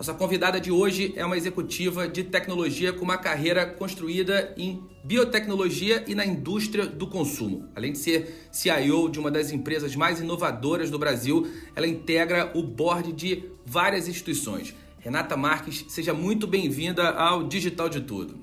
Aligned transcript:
Nossa 0.00 0.14
convidada 0.14 0.58
de 0.58 0.72
hoje 0.72 1.12
é 1.14 1.22
uma 1.26 1.36
executiva 1.36 2.08
de 2.08 2.24
tecnologia 2.24 2.90
com 2.90 3.04
uma 3.04 3.18
carreira 3.18 3.66
construída 3.66 4.54
em 4.56 4.82
biotecnologia 5.04 6.02
e 6.08 6.14
na 6.14 6.24
indústria 6.24 6.86
do 6.86 7.06
consumo. 7.06 7.68
Além 7.76 7.92
de 7.92 7.98
ser 7.98 8.48
CIO 8.50 9.10
de 9.10 9.20
uma 9.20 9.30
das 9.30 9.52
empresas 9.52 9.94
mais 9.94 10.18
inovadoras 10.18 10.90
do 10.90 10.98
Brasil, 10.98 11.46
ela 11.76 11.86
integra 11.86 12.50
o 12.54 12.62
board 12.62 13.12
de 13.12 13.50
várias 13.66 14.08
instituições. 14.08 14.74
Renata 15.00 15.36
Marques, 15.36 15.84
seja 15.90 16.14
muito 16.14 16.46
bem-vinda 16.46 17.10
ao 17.10 17.46
Digital 17.46 17.90
de 17.90 18.00
Tudo. 18.00 18.40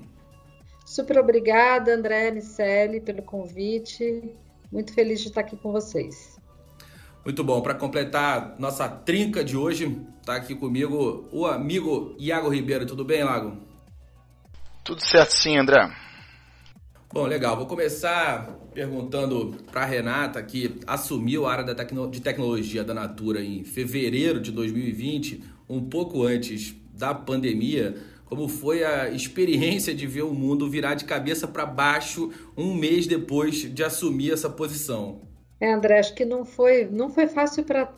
Super 0.86 1.18
obrigada, 1.18 1.92
André 1.92 2.30
Nicelli, 2.30 3.00
pelo 3.00 3.22
convite. 3.22 4.32
Muito 4.70 4.94
feliz 4.94 5.20
de 5.22 5.26
estar 5.26 5.40
aqui 5.40 5.56
com 5.56 5.72
vocês. 5.72 6.37
Muito 7.24 7.44
bom. 7.44 7.60
Para 7.60 7.74
completar 7.74 8.56
nossa 8.58 8.88
trinca 8.88 9.44
de 9.44 9.56
hoje, 9.56 10.00
está 10.20 10.36
aqui 10.36 10.54
comigo 10.54 11.28
o 11.32 11.46
amigo 11.46 12.14
Iago 12.18 12.48
Ribeiro. 12.48 12.86
Tudo 12.86 13.04
bem, 13.04 13.22
Lago? 13.24 13.56
Tudo 14.84 15.04
certo 15.04 15.32
sim, 15.32 15.56
André. 15.56 15.90
Bom, 17.12 17.26
legal. 17.26 17.56
Vou 17.56 17.66
começar 17.66 18.58
perguntando 18.74 19.56
para 19.72 19.84
Renata, 19.84 20.42
que 20.42 20.78
assumiu 20.86 21.46
a 21.46 21.52
área 21.52 21.74
tecno 21.74 22.10
de 22.10 22.20
tecnologia 22.20 22.84
da 22.84 22.94
Natura 22.94 23.42
em 23.42 23.64
fevereiro 23.64 24.40
de 24.40 24.52
2020, 24.52 25.42
um 25.68 25.88
pouco 25.88 26.22
antes 26.22 26.74
da 26.92 27.14
pandemia. 27.14 27.96
Como 28.24 28.46
foi 28.46 28.84
a 28.84 29.10
experiência 29.10 29.94
de 29.94 30.06
ver 30.06 30.22
o 30.22 30.34
mundo 30.34 30.68
virar 30.68 30.94
de 30.94 31.06
cabeça 31.06 31.48
para 31.48 31.64
baixo 31.64 32.30
um 32.56 32.74
mês 32.74 33.06
depois 33.06 33.74
de 33.74 33.82
assumir 33.82 34.32
essa 34.32 34.50
posição? 34.50 35.27
É, 35.60 35.72
André, 35.72 35.98
acho 35.98 36.14
que 36.14 36.24
não 36.24 36.44
foi, 36.44 36.84
não 36.86 37.10
foi 37.10 37.26
fácil 37.26 37.64
para 37.64 37.92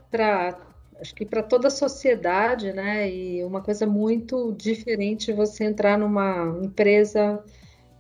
acho 1.01 1.15
que 1.15 1.25
para 1.25 1.43
toda 1.43 1.69
a 1.69 1.71
sociedade, 1.71 2.73
né? 2.73 3.11
E 3.11 3.43
uma 3.45 3.63
coisa 3.63 3.87
muito 3.87 4.53
diferente 4.53 5.33
você 5.33 5.65
entrar 5.65 5.99
numa 5.99 6.59
empresa 6.63 7.43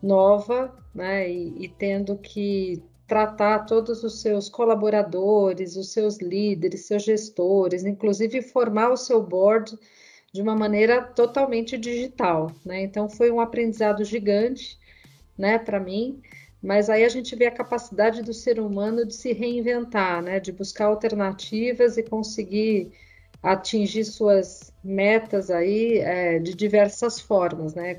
nova, 0.02 0.74
né? 0.94 1.30
E, 1.30 1.64
e 1.64 1.68
tendo 1.68 2.16
que 2.18 2.82
tratar 3.06 3.60
todos 3.60 4.04
os 4.04 4.20
seus 4.20 4.48
colaboradores, 4.48 5.76
os 5.76 5.92
seus 5.92 6.18
líderes, 6.18 6.86
seus 6.86 7.02
gestores, 7.02 7.84
inclusive 7.84 8.40
formar 8.40 8.90
o 8.90 8.96
seu 8.96 9.20
board 9.22 9.76
de 10.32 10.40
uma 10.40 10.54
maneira 10.54 11.02
totalmente 11.02 11.76
digital, 11.76 12.52
né? 12.64 12.82
Então 12.82 13.08
foi 13.08 13.30
um 13.30 13.40
aprendizado 13.40 14.04
gigante, 14.04 14.78
né, 15.36 15.58
para 15.58 15.80
mim. 15.80 16.20
Mas 16.62 16.90
aí 16.90 17.04
a 17.04 17.08
gente 17.08 17.34
vê 17.34 17.46
a 17.46 17.50
capacidade 17.50 18.22
do 18.22 18.34
ser 18.34 18.60
humano 18.60 19.06
de 19.06 19.14
se 19.14 19.32
reinventar, 19.32 20.22
né? 20.22 20.38
de 20.38 20.52
buscar 20.52 20.86
alternativas 20.86 21.96
e 21.96 22.02
conseguir 22.02 22.92
atingir 23.42 24.04
suas 24.04 24.72
metas 24.84 25.50
aí 25.50 25.98
é, 25.98 26.38
de 26.38 26.54
diversas 26.54 27.18
formas. 27.18 27.74
Né? 27.74 27.98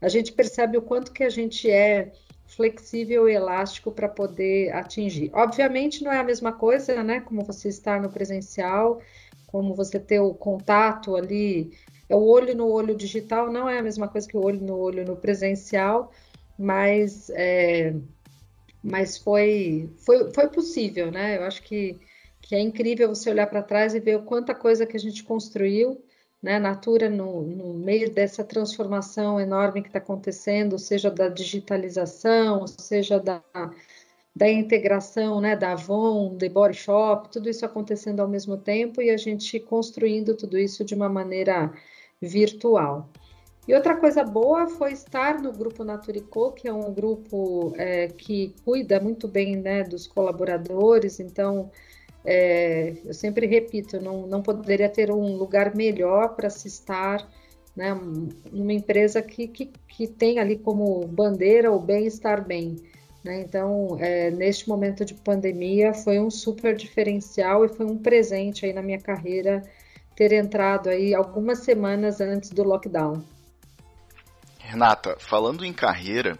A 0.00 0.08
gente 0.08 0.32
percebe 0.32 0.78
o 0.78 0.82
quanto 0.82 1.12
que 1.12 1.24
a 1.24 1.28
gente 1.28 1.68
é 1.68 2.12
flexível 2.46 3.28
e 3.28 3.32
elástico 3.32 3.92
para 3.92 4.08
poder 4.08 4.72
atingir. 4.74 5.30
Obviamente 5.32 6.02
não 6.02 6.12
é 6.12 6.18
a 6.18 6.24
mesma 6.24 6.52
coisa, 6.52 7.02
né? 7.02 7.20
Como 7.20 7.44
você 7.44 7.68
estar 7.68 8.00
no 8.00 8.10
presencial, 8.10 9.00
como 9.46 9.74
você 9.74 10.00
ter 10.00 10.18
o 10.18 10.34
contato 10.34 11.16
ali, 11.16 11.72
é 12.08 12.14
o 12.14 12.22
olho 12.22 12.54
no 12.56 12.68
olho 12.68 12.94
digital, 12.94 13.52
não 13.52 13.68
é 13.68 13.78
a 13.78 13.82
mesma 13.82 14.08
coisa 14.08 14.26
que 14.26 14.36
o 14.36 14.44
olho 14.44 14.60
no 14.60 14.76
olho 14.76 15.04
no 15.04 15.16
presencial, 15.16 16.10
mas, 16.60 17.30
é, 17.30 17.94
mas 18.84 19.16
foi, 19.16 19.90
foi, 20.04 20.30
foi 20.30 20.48
possível, 20.48 21.10
né? 21.10 21.38
Eu 21.38 21.44
acho 21.44 21.62
que, 21.62 21.98
que 22.42 22.54
é 22.54 22.60
incrível 22.60 23.08
você 23.08 23.30
olhar 23.30 23.46
para 23.46 23.62
trás 23.62 23.94
e 23.94 24.00
ver 24.00 24.16
o 24.18 24.24
quanta 24.24 24.54
coisa 24.54 24.84
que 24.84 24.94
a 24.94 25.00
gente 25.00 25.24
construiu, 25.24 26.04
né? 26.42 26.58
Natura 26.58 27.08
no, 27.08 27.42
no 27.44 27.72
meio 27.72 28.10
dessa 28.12 28.44
transformação 28.44 29.40
enorme 29.40 29.80
que 29.80 29.88
está 29.88 30.00
acontecendo, 30.00 30.78
seja 30.78 31.10
da 31.10 31.30
digitalização, 31.30 32.66
seja 32.66 33.18
da, 33.18 33.42
da 34.36 34.50
integração, 34.50 35.40
né? 35.40 35.56
Da 35.56 35.72
Avon, 35.72 36.36
The 36.36 36.50
Body 36.50 36.76
Shop, 36.76 37.30
tudo 37.32 37.48
isso 37.48 37.64
acontecendo 37.64 38.20
ao 38.20 38.28
mesmo 38.28 38.58
tempo 38.58 39.00
e 39.00 39.08
a 39.08 39.16
gente 39.16 39.58
construindo 39.60 40.36
tudo 40.36 40.58
isso 40.58 40.84
de 40.84 40.94
uma 40.94 41.08
maneira 41.08 41.72
virtual. 42.20 43.10
E 43.70 43.74
outra 43.74 43.94
coisa 43.94 44.24
boa 44.24 44.66
foi 44.66 44.90
estar 44.90 45.40
no 45.40 45.52
grupo 45.52 45.84
Naturico, 45.84 46.50
que 46.50 46.66
é 46.66 46.72
um 46.72 46.92
grupo 46.92 47.72
é, 47.76 48.08
que 48.08 48.52
cuida 48.64 48.98
muito 48.98 49.28
bem 49.28 49.54
né, 49.54 49.84
dos 49.84 50.08
colaboradores, 50.08 51.20
então 51.20 51.70
é, 52.24 52.96
eu 53.04 53.14
sempre 53.14 53.46
repito, 53.46 54.00
não, 54.00 54.26
não 54.26 54.42
poderia 54.42 54.88
ter 54.88 55.12
um 55.12 55.36
lugar 55.36 55.72
melhor 55.76 56.34
para 56.34 56.50
se 56.50 56.66
estar 56.66 57.30
né, 57.76 57.96
numa 58.50 58.72
empresa 58.72 59.22
que, 59.22 59.46
que, 59.46 59.70
que 59.86 60.08
tem 60.08 60.40
ali 60.40 60.58
como 60.58 61.06
bandeira 61.06 61.70
o 61.70 61.78
bem-estar 61.78 62.44
bem. 62.44 62.74
Né? 63.22 63.40
Então, 63.42 63.96
é, 64.00 64.32
neste 64.32 64.68
momento 64.68 65.04
de 65.04 65.14
pandemia, 65.14 65.94
foi 65.94 66.18
um 66.18 66.28
super 66.28 66.74
diferencial 66.74 67.64
e 67.64 67.68
foi 67.68 67.86
um 67.86 67.96
presente 67.96 68.66
aí 68.66 68.72
na 68.72 68.82
minha 68.82 68.98
carreira 68.98 69.62
ter 70.16 70.32
entrado 70.32 70.88
aí 70.88 71.14
algumas 71.14 71.60
semanas 71.60 72.20
antes 72.20 72.50
do 72.50 72.64
lockdown. 72.64 73.22
Renata, 74.70 75.16
falando 75.18 75.64
em 75.64 75.72
carreira, 75.72 76.38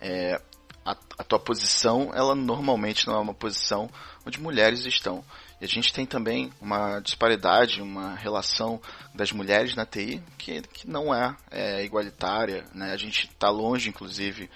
é, 0.00 0.40
a, 0.84 0.96
a, 1.18 1.22
tua 1.22 1.38
posição, 1.38 2.10
ela 2.12 2.34
normalmente 2.34 3.06
não 3.06 3.14
é 3.14 3.20
uma 3.20 3.34
posição 3.34 3.88
onde 4.26 4.40
mulheres 4.40 4.84
estão. 4.84 5.24
E 5.60 5.64
a 5.64 5.68
gente 5.68 5.92
tem 5.92 6.04
também 6.04 6.52
uma 6.60 6.98
disparidade, 6.98 7.80
uma 7.80 8.16
relação 8.16 8.80
das 9.14 9.30
mulheres 9.30 9.76
na 9.76 9.86
TI 9.86 10.20
que, 10.36 10.60
que 10.62 10.88
não 10.88 11.14
é, 11.14 11.36
é 11.52 11.84
igualitária. 11.84 12.64
Né? 12.74 12.92
A 12.92 12.96
gente 12.96 13.28
está 13.28 13.48
longe, 13.48 13.88
inclusive, 13.88 14.50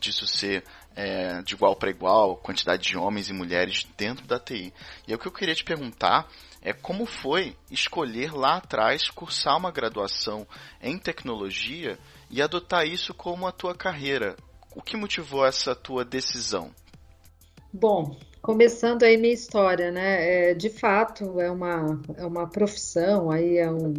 disso 0.00 0.26
ser 0.26 0.64
é, 0.96 1.42
de 1.42 1.54
igual 1.54 1.76
para 1.76 1.90
igual, 1.90 2.36
quantidade 2.36 2.82
de 2.82 2.96
homens 2.96 3.28
e 3.28 3.32
mulheres 3.32 3.86
dentro 3.96 4.26
da 4.26 4.38
TI. 4.38 4.72
E 5.06 5.12
é 5.12 5.16
o 5.16 5.18
que 5.18 5.28
eu 5.28 5.32
queria 5.32 5.54
te 5.54 5.64
perguntar 5.64 6.28
é 6.64 6.72
como 6.72 7.04
foi 7.04 7.54
escolher 7.70 8.32
lá 8.32 8.56
atrás 8.56 9.10
cursar 9.10 9.58
uma 9.58 9.70
graduação 9.70 10.48
em 10.80 10.98
tecnologia 10.98 11.98
e 12.34 12.42
adotar 12.42 12.84
isso 12.84 13.14
como 13.14 13.46
a 13.46 13.52
tua 13.52 13.76
carreira. 13.76 14.34
O 14.74 14.82
que 14.82 14.96
motivou 14.96 15.46
essa 15.46 15.72
tua 15.72 16.04
decisão? 16.04 16.72
Bom, 17.72 18.16
começando 18.42 19.04
aí 19.04 19.16
minha 19.16 19.32
história, 19.32 19.92
né? 19.92 20.50
É, 20.50 20.54
de 20.54 20.68
fato, 20.68 21.40
é 21.40 21.48
uma, 21.48 22.02
é 22.16 22.26
uma 22.26 22.48
profissão, 22.48 23.30
aí 23.30 23.58
é 23.58 23.70
um, 23.70 23.94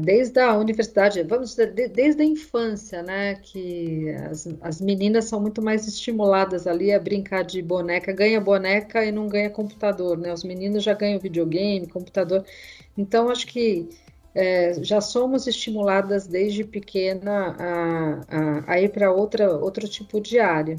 desde 0.00 0.40
a 0.40 0.56
universidade, 0.56 1.22
vamos 1.22 1.50
dizer, 1.50 1.72
desde 1.88 2.20
a 2.20 2.24
infância, 2.24 3.00
né, 3.00 3.36
que 3.36 4.10
as, 4.28 4.48
as 4.60 4.80
meninas 4.80 5.26
são 5.26 5.40
muito 5.40 5.62
mais 5.62 5.86
estimuladas 5.86 6.66
ali 6.66 6.92
a 6.92 6.98
brincar 6.98 7.44
de 7.44 7.62
boneca, 7.62 8.12
ganha 8.12 8.40
boneca 8.40 9.04
e 9.04 9.12
não 9.12 9.28
ganha 9.28 9.50
computador, 9.50 10.18
né, 10.18 10.32
os 10.32 10.42
meninos 10.42 10.82
já 10.82 10.94
ganham 10.94 11.20
videogame, 11.20 11.86
computador, 11.86 12.44
então 12.96 13.28
acho 13.28 13.46
que 13.46 13.88
é, 14.34 14.74
já 14.82 15.00
somos 15.00 15.46
estimuladas 15.46 16.26
desde 16.26 16.64
pequena 16.64 17.54
a, 17.58 18.20
a, 18.28 18.72
a 18.72 18.80
ir 18.80 18.90
para 18.90 19.12
outro 19.12 19.88
tipo 19.88 20.20
de 20.20 20.40
área. 20.40 20.76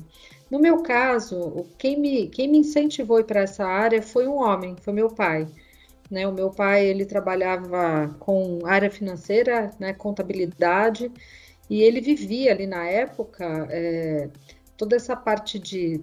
No 0.52 0.60
meu 0.60 0.84
caso, 0.84 1.66
quem 1.78 2.00
me, 2.00 2.28
quem 2.28 2.48
me 2.48 2.60
incentivou 2.60 3.24
para 3.24 3.42
essa 3.42 3.66
área 3.66 4.02
foi 4.02 4.28
um 4.28 4.36
homem, 4.36 4.76
foi 4.80 4.94
meu 4.94 5.10
pai. 5.10 5.48
Né? 6.10 6.28
O 6.28 6.34
meu 6.34 6.52
pai 6.52 6.86
ele 6.86 7.06
trabalhava 7.06 8.16
com 8.20 8.60
área 8.66 8.92
financeira, 8.92 9.72
né, 9.80 9.94
contabilidade, 9.94 11.12
e 11.68 11.82
ele 11.82 12.00
vivia 12.00 12.52
ali 12.52 12.68
na 12.68 12.86
época 12.86 13.68
é, 13.72 14.30
toda 14.78 14.96
essa 14.96 15.16
parte 15.16 15.58
de, 15.58 16.00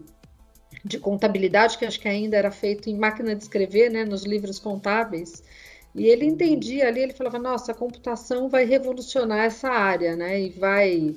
de 0.85 0.99
contabilidade 0.99 1.79
que 1.79 1.85
acho 1.85 2.01
que 2.01 2.09
ainda 2.09 2.37
era 2.37 2.51
feito 2.51 2.91
em 2.91 2.99
máquina 2.99 3.37
de 3.37 3.45
escrever, 3.45 3.91
né, 3.91 4.05
nos 4.05 4.25
livros 4.25 4.59
contábeis. 4.59 5.43
E 5.95 6.07
ele 6.07 6.25
entendia 6.25 6.89
ali, 6.89 7.01
ele 7.01 7.13
falava, 7.13 7.39
nossa, 7.39 7.73
a 7.73 7.75
computação 7.75 8.49
vai 8.49 8.65
revolucionar 8.65 9.45
essa 9.45 9.69
área, 9.69 10.17
né? 10.17 10.41
E 10.41 10.49
vai, 10.51 11.15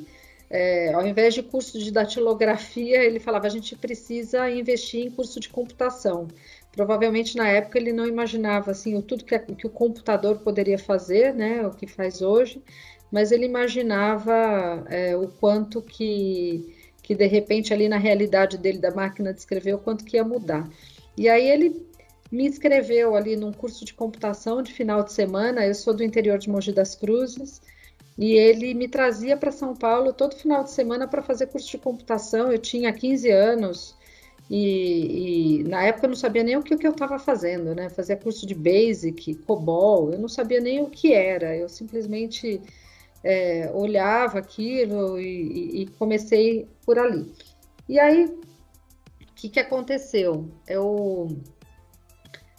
é, 0.50 0.94
ao 0.94 1.08
invés 1.08 1.34
de 1.34 1.42
curso 1.42 1.80
de 1.80 1.92
datilografia, 1.92 3.04
ele 3.04 3.20
falava, 3.20 3.48
a 3.48 3.50
gente 3.50 3.76
precisa 3.76 4.50
investir 4.52 5.06
em 5.06 5.12
curso 5.12 5.40
de 5.40 5.50
computação. 5.50 6.28
Provavelmente 6.74 7.38
na 7.38 7.48
época 7.48 7.80
ele 7.80 7.94
não 7.94 8.06
imaginava 8.06 8.72
assim 8.72 8.96
o 8.96 9.02
tudo 9.02 9.24
que, 9.24 9.40
que 9.40 9.66
o 9.66 9.70
computador 9.70 10.40
poderia 10.40 10.78
fazer, 10.78 11.34
né? 11.34 11.66
O 11.66 11.72
que 11.72 11.88
faz 11.88 12.22
hoje, 12.22 12.62
mas 13.10 13.32
ele 13.32 13.46
imaginava 13.46 14.86
é, 14.90 15.16
o 15.16 15.30
quanto 15.30 15.82
que, 15.82 16.76
que 17.02 17.16
de 17.16 17.28
repente 17.28 17.74
ali 17.74 17.88
na 17.88 17.98
realidade 17.98 18.58
dele 18.58 18.78
da 18.78 18.92
máquina 18.92 19.32
de 19.32 19.40
escrever, 19.40 19.74
o 19.74 19.80
quanto 19.80 20.04
que 20.04 20.18
ia 20.18 20.24
mudar. 20.24 20.70
E 21.18 21.30
aí 21.30 21.50
ele 21.50 21.86
me 22.36 22.46
inscreveu 22.46 23.16
ali 23.16 23.36
num 23.36 23.52
curso 23.52 23.86
de 23.86 23.94
computação 23.94 24.62
de 24.62 24.74
final 24.74 25.04
de 25.04 25.14
semana. 25.14 25.66
Eu 25.66 25.74
sou 25.74 25.94
do 25.94 26.04
interior 26.04 26.38
de 26.38 26.50
Mogi 26.50 26.72
das 26.72 26.94
Cruzes 26.94 27.62
e 28.18 28.34
ele 28.34 28.74
me 28.74 28.88
trazia 28.88 29.36
para 29.38 29.52
São 29.52 29.74
Paulo 29.76 30.14
todo 30.14 30.36
final 30.36 30.64
de 30.64 30.72
semana 30.72 31.08
para 31.08 31.22
fazer 31.22 31.48
curso 31.48 31.70
de 31.72 31.78
computação. 31.78 32.52
Eu 32.52 32.60
tinha 32.60 32.92
15 32.94 33.30
anos 33.32 33.96
e, 34.50 35.60
e 35.60 35.64
na 35.64 35.84
época 35.84 36.06
eu 36.06 36.10
não 36.10 36.16
sabia 36.16 36.44
nem 36.44 36.58
o 36.58 36.62
que, 36.62 36.76
o 36.76 36.78
que 36.78 36.86
eu 36.86 36.92
estava 36.92 37.18
fazendo, 37.18 37.74
né? 37.74 37.90
Fazia 37.90 38.16
curso 38.16 38.46
de 38.46 38.54
Basic, 38.54 39.36
COBOL, 39.36 40.12
eu 40.12 40.20
não 40.20 40.30
sabia 40.30 40.60
nem 40.60 40.82
o 40.82 40.90
que 40.90 41.14
era. 41.14 41.56
Eu 41.56 41.68
simplesmente 41.68 42.62
é, 43.24 43.72
olhava 43.74 44.40
aquilo 44.40 45.20
e, 45.20 45.84
e 45.84 45.88
comecei 45.98 46.68
por 46.86 47.00
ali. 47.00 47.32
E 47.88 48.00
aí, 48.00 48.26
o 48.26 49.34
que, 49.36 49.50
que 49.50 49.60
aconteceu? 49.60 50.48
Eu 50.68 51.36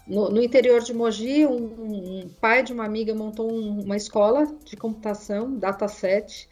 no, 0.07 0.31
no, 0.31 0.43
interior 0.43 0.81
de 0.81 0.95
Mogi, 0.95 1.45
um, 1.45 1.57
um, 1.57 2.29
pai 2.41 2.63
de 2.63 2.73
uma 2.73 2.85
amiga 2.85 3.15
montou 3.15 3.53
um, 3.53 3.81
uma 3.83 3.97
escola 3.97 4.47
de 4.65 4.77
computação, 4.77 5.55
dataset, 5.57 6.49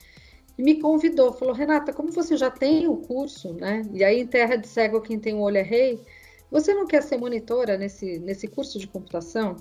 e 0.58 0.62
me 0.62 0.80
convidou, 0.80 1.32
falou, 1.32 1.54
Renata, 1.54 1.92
como 1.92 2.12
você 2.12 2.36
já 2.36 2.50
tem 2.50 2.88
o 2.88 2.96
curso, 2.96 3.52
né? 3.54 3.82
E 3.92 4.04
aí 4.04 4.20
em 4.20 4.26
Terra 4.26 4.56
de 4.56 4.66
Cego 4.66 5.00
quem 5.00 5.18
tem 5.18 5.34
o 5.34 5.40
olho 5.40 5.58
é 5.58 5.62
rei, 5.62 6.00
você 6.50 6.72
não 6.74 6.86
quer 6.86 7.02
ser 7.02 7.16
monitora 7.16 7.76
nesse, 7.76 8.18
nesse 8.20 8.46
curso 8.46 8.78
de 8.78 8.86
computação? 8.86 9.56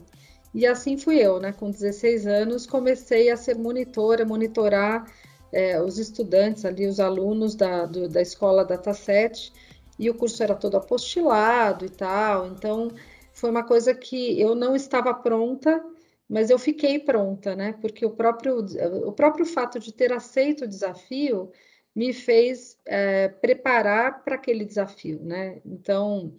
E 0.53 0.67
assim 0.67 0.97
fui 0.97 1.17
eu, 1.17 1.39
né? 1.39 1.51
Com 1.51 1.71
16 1.71 2.27
anos, 2.27 2.65
comecei 2.67 3.31
a 3.31 3.37
ser 3.37 3.57
monitora, 3.57 4.25
monitorar 4.25 5.11
é, 5.51 5.81
os 5.81 5.97
estudantes 5.97 6.65
ali, 6.65 6.85
os 6.85 6.99
alunos 6.99 7.55
da, 7.55 7.85
do, 7.85 8.07
da 8.07 8.21
escola 8.21 8.63
Dataset, 8.63 9.51
e 9.97 10.09
o 10.09 10.15
curso 10.15 10.41
era 10.43 10.55
todo 10.55 10.77
apostilado 10.77 11.85
e 11.85 11.89
tal, 11.89 12.47
então 12.47 12.91
foi 13.33 13.49
uma 13.49 13.63
coisa 13.63 13.93
que 13.93 14.39
eu 14.39 14.55
não 14.55 14.75
estava 14.75 15.13
pronta, 15.13 15.83
mas 16.29 16.49
eu 16.49 16.57
fiquei 16.57 16.99
pronta, 16.99 17.55
né? 17.55 17.73
Porque 17.81 18.05
o 18.05 18.11
próprio, 18.11 18.59
o 19.05 19.11
próprio 19.11 19.45
fato 19.45 19.79
de 19.79 19.91
ter 19.91 20.13
aceito 20.13 20.63
o 20.63 20.67
desafio 20.67 21.51
me 21.95 22.13
fez 22.13 22.77
é, 22.85 23.27
preparar 23.27 24.23
para 24.23 24.35
aquele 24.35 24.65
desafio, 24.65 25.19
né? 25.23 25.61
Então, 25.65 26.33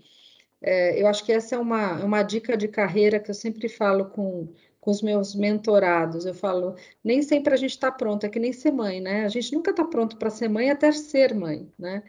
é, 0.62 1.00
eu 1.00 1.06
acho 1.06 1.24
que 1.24 1.32
essa 1.32 1.56
é 1.56 1.58
uma, 1.58 2.04
uma 2.04 2.22
dica 2.22 2.56
de 2.56 2.68
carreira 2.68 3.20
que 3.20 3.30
eu 3.30 3.34
sempre 3.34 3.68
falo 3.68 4.06
com, 4.06 4.48
com 4.80 4.90
os 4.90 5.02
meus 5.02 5.34
mentorados. 5.34 6.26
Eu 6.26 6.34
falo, 6.34 6.74
nem 7.02 7.22
sempre 7.22 7.54
a 7.54 7.56
gente 7.56 7.70
está 7.70 7.90
pronto, 7.92 8.24
é 8.24 8.28
que 8.28 8.38
nem 8.40 8.52
ser 8.52 8.72
mãe, 8.72 9.00
né? 9.00 9.24
A 9.24 9.28
gente 9.28 9.52
nunca 9.52 9.70
está 9.70 9.84
pronto 9.84 10.16
para 10.16 10.30
ser 10.30 10.48
mãe 10.48 10.70
até 10.70 10.90
ser 10.92 11.34
mãe, 11.34 11.70
né? 11.78 12.02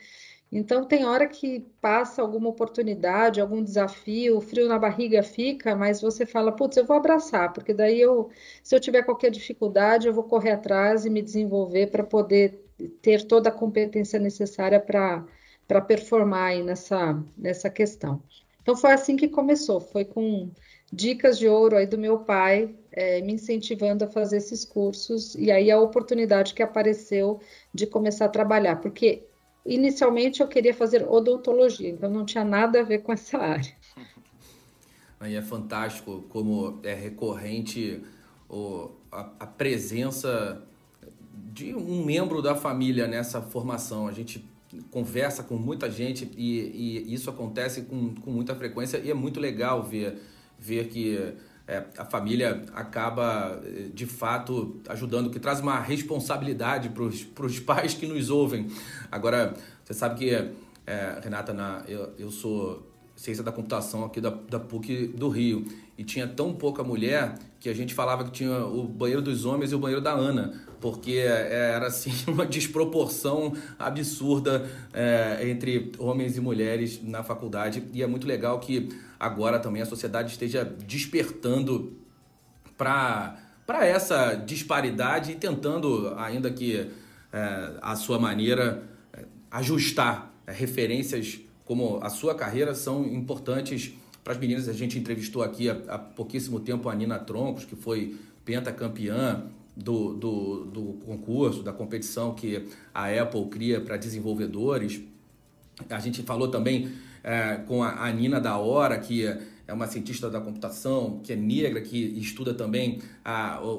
Então, 0.51 0.85
tem 0.85 1.05
hora 1.05 1.27
que 1.27 1.65
passa 1.81 2.21
alguma 2.21 2.49
oportunidade, 2.49 3.41
algum 3.41 3.63
desafio, 3.63 4.37
o 4.37 4.41
frio 4.41 4.67
na 4.67 4.79
barriga 4.79 5.21
fica, 5.23 5.75
mas 5.75 6.01
você 6.01 6.25
fala, 6.25 6.51
putz, 6.51 6.77
eu 6.77 6.85
vou 6.85 6.95
abraçar, 6.95 7.51
porque 7.51 7.73
daí 7.73 7.99
eu, 7.99 8.29
se 8.63 8.75
eu 8.75 8.79
tiver 8.79 9.03
qualquer 9.03 9.31
dificuldade, 9.31 10.07
eu 10.07 10.13
vou 10.13 10.23
correr 10.23 10.51
atrás 10.51 11.05
e 11.05 11.09
me 11.09 11.21
desenvolver 11.21 11.87
para 11.87 12.03
poder 12.03 12.63
ter 13.01 13.23
toda 13.25 13.49
a 13.49 13.51
competência 13.51 14.19
necessária 14.19 14.79
para 14.79 15.81
performar 15.81 16.51
aí 16.51 16.63
nessa, 16.63 17.21
nessa 17.37 17.69
questão. 17.69 18.21
Então, 18.61 18.75
foi 18.75 18.93
assim 18.93 19.15
que 19.15 19.27
começou, 19.27 19.79
foi 19.79 20.05
com 20.05 20.49
dicas 20.91 21.37
de 21.37 21.47
ouro 21.47 21.75
aí 21.75 21.85
do 21.85 21.97
meu 21.97 22.19
pai, 22.19 22.73
é, 22.91 23.21
me 23.21 23.33
incentivando 23.33 24.05
a 24.05 24.07
fazer 24.07 24.37
esses 24.37 24.63
cursos, 24.63 25.35
e 25.35 25.51
aí 25.51 25.69
a 25.69 25.79
oportunidade 25.79 26.53
que 26.53 26.63
apareceu 26.63 27.41
de 27.73 27.85
começar 27.85 28.25
a 28.25 28.29
trabalhar, 28.29 28.77
porque 28.77 29.23
inicialmente 29.65 30.41
eu 30.41 30.47
queria 30.47 30.73
fazer 30.73 31.03
odontologia, 31.07 31.89
então 31.89 32.09
não 32.09 32.25
tinha 32.25 32.43
nada 32.43 32.81
a 32.81 32.83
ver 32.83 32.99
com 32.99 33.11
essa 33.11 33.37
área. 33.37 33.73
Aí 35.19 35.35
é 35.35 35.41
fantástico 35.41 36.23
como 36.29 36.79
é 36.83 36.93
recorrente 36.93 38.01
o, 38.49 38.91
a, 39.11 39.29
a, 39.39 39.47
presença 39.47 40.61
de 41.51 41.73
um 41.73 42.03
membro 42.05 42.41
da 42.41 42.53
família 42.53 43.07
nessa 43.07 43.41
formação. 43.41 44.07
A 44.07 44.11
gente 44.11 44.45
conversa 44.91 45.41
com 45.41 45.55
muita 45.55 45.89
gente 45.89 46.29
e, 46.37 47.01
e 47.07 47.13
isso 47.13 47.29
acontece 47.29 47.83
com, 47.83 48.13
com 48.15 48.29
muita 48.29 48.53
frequência 48.55 48.97
e 48.97 49.09
é 49.09 49.13
muito 49.13 49.39
legal 49.39 49.81
ver, 49.81 50.21
ver 50.59 50.89
que 50.89 51.33
é, 51.67 51.83
a 51.97 52.05
família 52.05 52.63
acaba, 52.73 53.59
eh, 53.65 53.89
de 53.93 54.05
fato, 54.05 54.79
ajudando, 54.87 55.29
que 55.31 55.39
traz 55.39 55.59
uma 55.59 55.79
responsabilidade 55.79 56.89
para 56.89 57.45
os 57.45 57.59
pais 57.61 57.93
que 57.93 58.05
nos 58.05 58.29
ouvem. 58.29 58.67
Agora, 59.11 59.53
você 59.83 59.93
sabe 59.93 60.19
que, 60.19 60.29
é, 60.85 61.19
Renata, 61.23 61.53
na, 61.53 61.83
eu, 61.87 62.13
eu 62.19 62.31
sou 62.31 62.85
ciência 63.15 63.43
da 63.43 63.51
computação 63.51 64.03
aqui 64.03 64.19
da, 64.19 64.29
da 64.29 64.59
PUC 64.59 65.07
do 65.07 65.29
Rio 65.29 65.65
e 65.97 66.03
tinha 66.03 66.27
tão 66.27 66.53
pouca 66.53 66.83
mulher 66.83 67.35
que 67.59 67.69
a 67.69 67.73
gente 67.73 67.93
falava 67.93 68.25
que 68.25 68.31
tinha 68.31 68.65
o 68.65 68.83
banheiro 68.83 69.21
dos 69.21 69.45
homens 69.45 69.71
e 69.71 69.75
o 69.75 69.79
banheiro 69.79 70.01
da 70.01 70.11
Ana, 70.11 70.53
porque 70.81 71.13
é, 71.13 71.71
era 71.73 71.87
assim 71.87 72.11
uma 72.27 72.45
desproporção 72.45 73.53
absurda 73.79 74.69
é, 74.93 75.49
entre 75.49 75.93
homens 75.97 76.37
e 76.37 76.41
mulheres 76.41 77.01
na 77.01 77.23
faculdade 77.23 77.83
e 77.93 78.03
é 78.03 78.07
muito 78.07 78.27
legal 78.27 78.59
que 78.59 78.89
agora 79.25 79.59
também 79.59 79.81
a 79.81 79.85
sociedade 79.85 80.31
esteja 80.31 80.63
despertando 80.63 81.97
para 82.77 83.37
essa 83.67 84.35
disparidade 84.35 85.31
e 85.31 85.35
tentando, 85.35 86.13
ainda 86.17 86.51
que 86.51 86.91
é, 87.33 87.71
a 87.81 87.95
sua 87.95 88.19
maneira, 88.19 88.83
é, 89.13 89.25
ajustar 89.51 90.33
é, 90.45 90.51
referências 90.51 91.39
como 91.65 91.99
a 92.01 92.09
sua 92.09 92.35
carreira 92.35 92.75
são 92.75 93.05
importantes 93.05 93.93
para 94.23 94.33
as 94.33 94.39
meninas. 94.39 94.69
A 94.69 94.73
gente 94.73 94.99
entrevistou 94.99 95.41
aqui 95.41 95.69
há, 95.69 95.77
há 95.87 95.97
pouquíssimo 95.97 96.59
tempo 96.59 96.87
a 96.87 96.95
Nina 96.95 97.17
Troncos, 97.17 97.65
que 97.65 97.75
foi 97.75 98.15
pentacampeã 98.45 99.43
do, 99.75 100.13
do, 100.13 100.65
do 100.65 100.83
concurso, 101.05 101.63
da 101.63 101.73
competição 101.73 102.33
que 102.33 102.67
a 102.93 103.09
Apple 103.09 103.45
cria 103.47 103.81
para 103.81 103.97
desenvolvedores. 103.97 105.01
A 105.89 105.99
gente 105.99 106.23
falou 106.23 106.47
também 106.47 106.93
é, 107.25 107.55
com 107.67 107.83
a, 107.83 108.05
a 108.05 108.11
Nina 108.11 108.39
da 108.39 108.55
Hora, 108.55 108.99
que 108.99 109.25
é 109.67 109.73
uma 109.73 109.87
cientista 109.87 110.29
da 110.29 110.39
computação, 110.39 111.19
que 111.23 111.33
é 111.33 111.35
negra, 111.35 111.81
que 111.81 111.97
estuda 112.19 112.53
também 112.53 113.01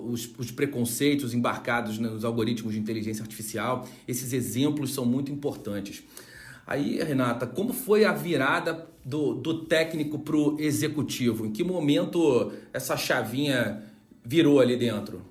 os, 0.04 0.28
os, 0.36 0.50
preconceitos 0.50 1.32
embarcados 1.32 1.96
nos 1.96 2.24
algoritmos 2.24 2.74
de 2.74 2.80
inteligência 2.80 3.22
artificial. 3.22 3.88
Esses 4.08 4.32
exemplos 4.32 4.92
são 4.92 5.04
muito 5.04 5.30
importantes. 5.30 6.02
Aí, 6.66 7.00
Renata, 7.00 7.46
como 7.46 7.72
foi 7.72 8.04
a 8.04 8.12
virada 8.12 8.84
do, 9.04 9.34
do 9.34 9.64
técnico 9.66 10.18
para 10.18 10.36
o 10.36 10.56
executivo? 10.58 11.46
Em 11.46 11.52
que 11.52 11.62
momento 11.62 12.52
essa 12.72 12.96
chavinha 12.96 13.84
virou 14.24 14.58
ali 14.58 14.76
dentro? 14.76 15.22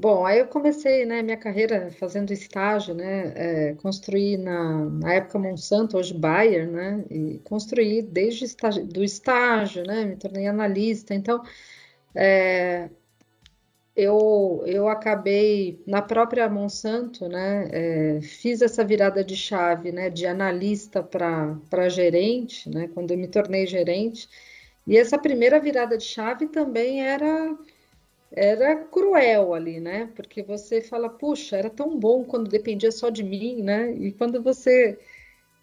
Bom, 0.00 0.24
aí 0.24 0.38
eu 0.38 0.46
comecei, 0.46 1.04
né, 1.04 1.20
minha 1.22 1.36
carreira 1.36 1.90
fazendo 1.90 2.32
estágio, 2.32 2.94
né, 2.94 3.34
é, 3.36 3.74
construí 3.74 4.38
na, 4.38 4.86
na 4.86 5.12
época 5.12 5.38
Monsanto, 5.38 5.98
hoje 5.98 6.14
Bayer, 6.14 6.66
né, 6.66 7.04
e 7.10 7.38
construí 7.44 8.00
desde 8.00 8.46
estágio, 8.46 8.86
do 8.86 9.04
estágio, 9.04 9.84
né, 9.84 10.06
me 10.06 10.16
tornei 10.16 10.46
analista, 10.46 11.14
então 11.14 11.42
é, 12.14 12.88
eu, 13.94 14.62
eu 14.66 14.88
acabei 14.88 15.82
na 15.86 16.00
própria 16.00 16.48
Monsanto, 16.48 17.28
né, 17.28 17.68
é, 17.70 18.20
fiz 18.22 18.62
essa 18.62 18.82
virada 18.82 19.22
de 19.22 19.36
chave, 19.36 19.92
né, 19.92 20.08
de 20.08 20.24
analista 20.26 21.02
para 21.02 21.88
gerente, 21.90 22.70
né, 22.70 22.88
quando 22.94 23.10
eu 23.10 23.18
me 23.18 23.28
tornei 23.28 23.66
gerente, 23.66 24.26
e 24.86 24.96
essa 24.96 25.18
primeira 25.18 25.60
virada 25.60 25.98
de 25.98 26.04
chave 26.04 26.46
também 26.46 27.04
era 27.06 27.54
era 28.32 28.76
cruel 28.84 29.54
ali, 29.54 29.80
né? 29.80 30.10
Porque 30.14 30.42
você 30.42 30.80
fala, 30.80 31.08
puxa, 31.08 31.56
era 31.56 31.70
tão 31.70 31.98
bom 31.98 32.24
quando 32.24 32.48
dependia 32.48 32.92
só 32.92 33.10
de 33.10 33.22
mim, 33.22 33.62
né? 33.62 33.92
E 33.92 34.12
quando 34.12 34.42
você 34.42 34.98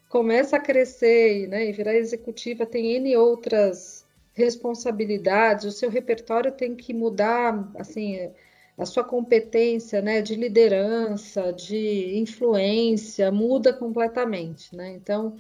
começa 0.09 0.57
a 0.57 0.59
crescer 0.59 1.47
né, 1.47 1.67
e 1.67 1.71
virar 1.71 1.95
executiva, 1.95 2.65
tem 2.65 2.93
N 2.95 3.15
outras 3.17 4.05
responsabilidades, 4.33 5.65
o 5.65 5.71
seu 5.71 5.89
repertório 5.89 6.51
tem 6.51 6.75
que 6.75 6.93
mudar, 6.93 7.71
assim, 7.75 8.29
a 8.77 8.85
sua 8.85 9.03
competência, 9.03 10.01
né, 10.01 10.21
de 10.21 10.35
liderança, 10.35 11.51
de 11.51 12.17
influência, 12.19 13.31
muda 13.31 13.73
completamente, 13.73 14.75
né? 14.75 14.91
Então, 14.91 15.35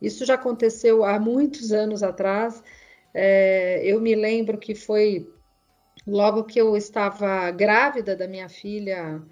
isso 0.00 0.24
já 0.24 0.34
aconteceu 0.34 1.04
há 1.04 1.18
muitos 1.20 1.72
anos 1.72 2.02
atrás. 2.02 2.62
É, 3.14 3.80
eu 3.84 4.00
me 4.00 4.14
lembro 4.14 4.58
que 4.58 4.74
foi 4.74 5.31
logo 6.06 6.44
que 6.44 6.60
eu 6.60 6.76
estava 6.76 7.50
grávida 7.50 8.16
da 8.16 8.26
minha 8.26 8.48
filha, 8.48 9.22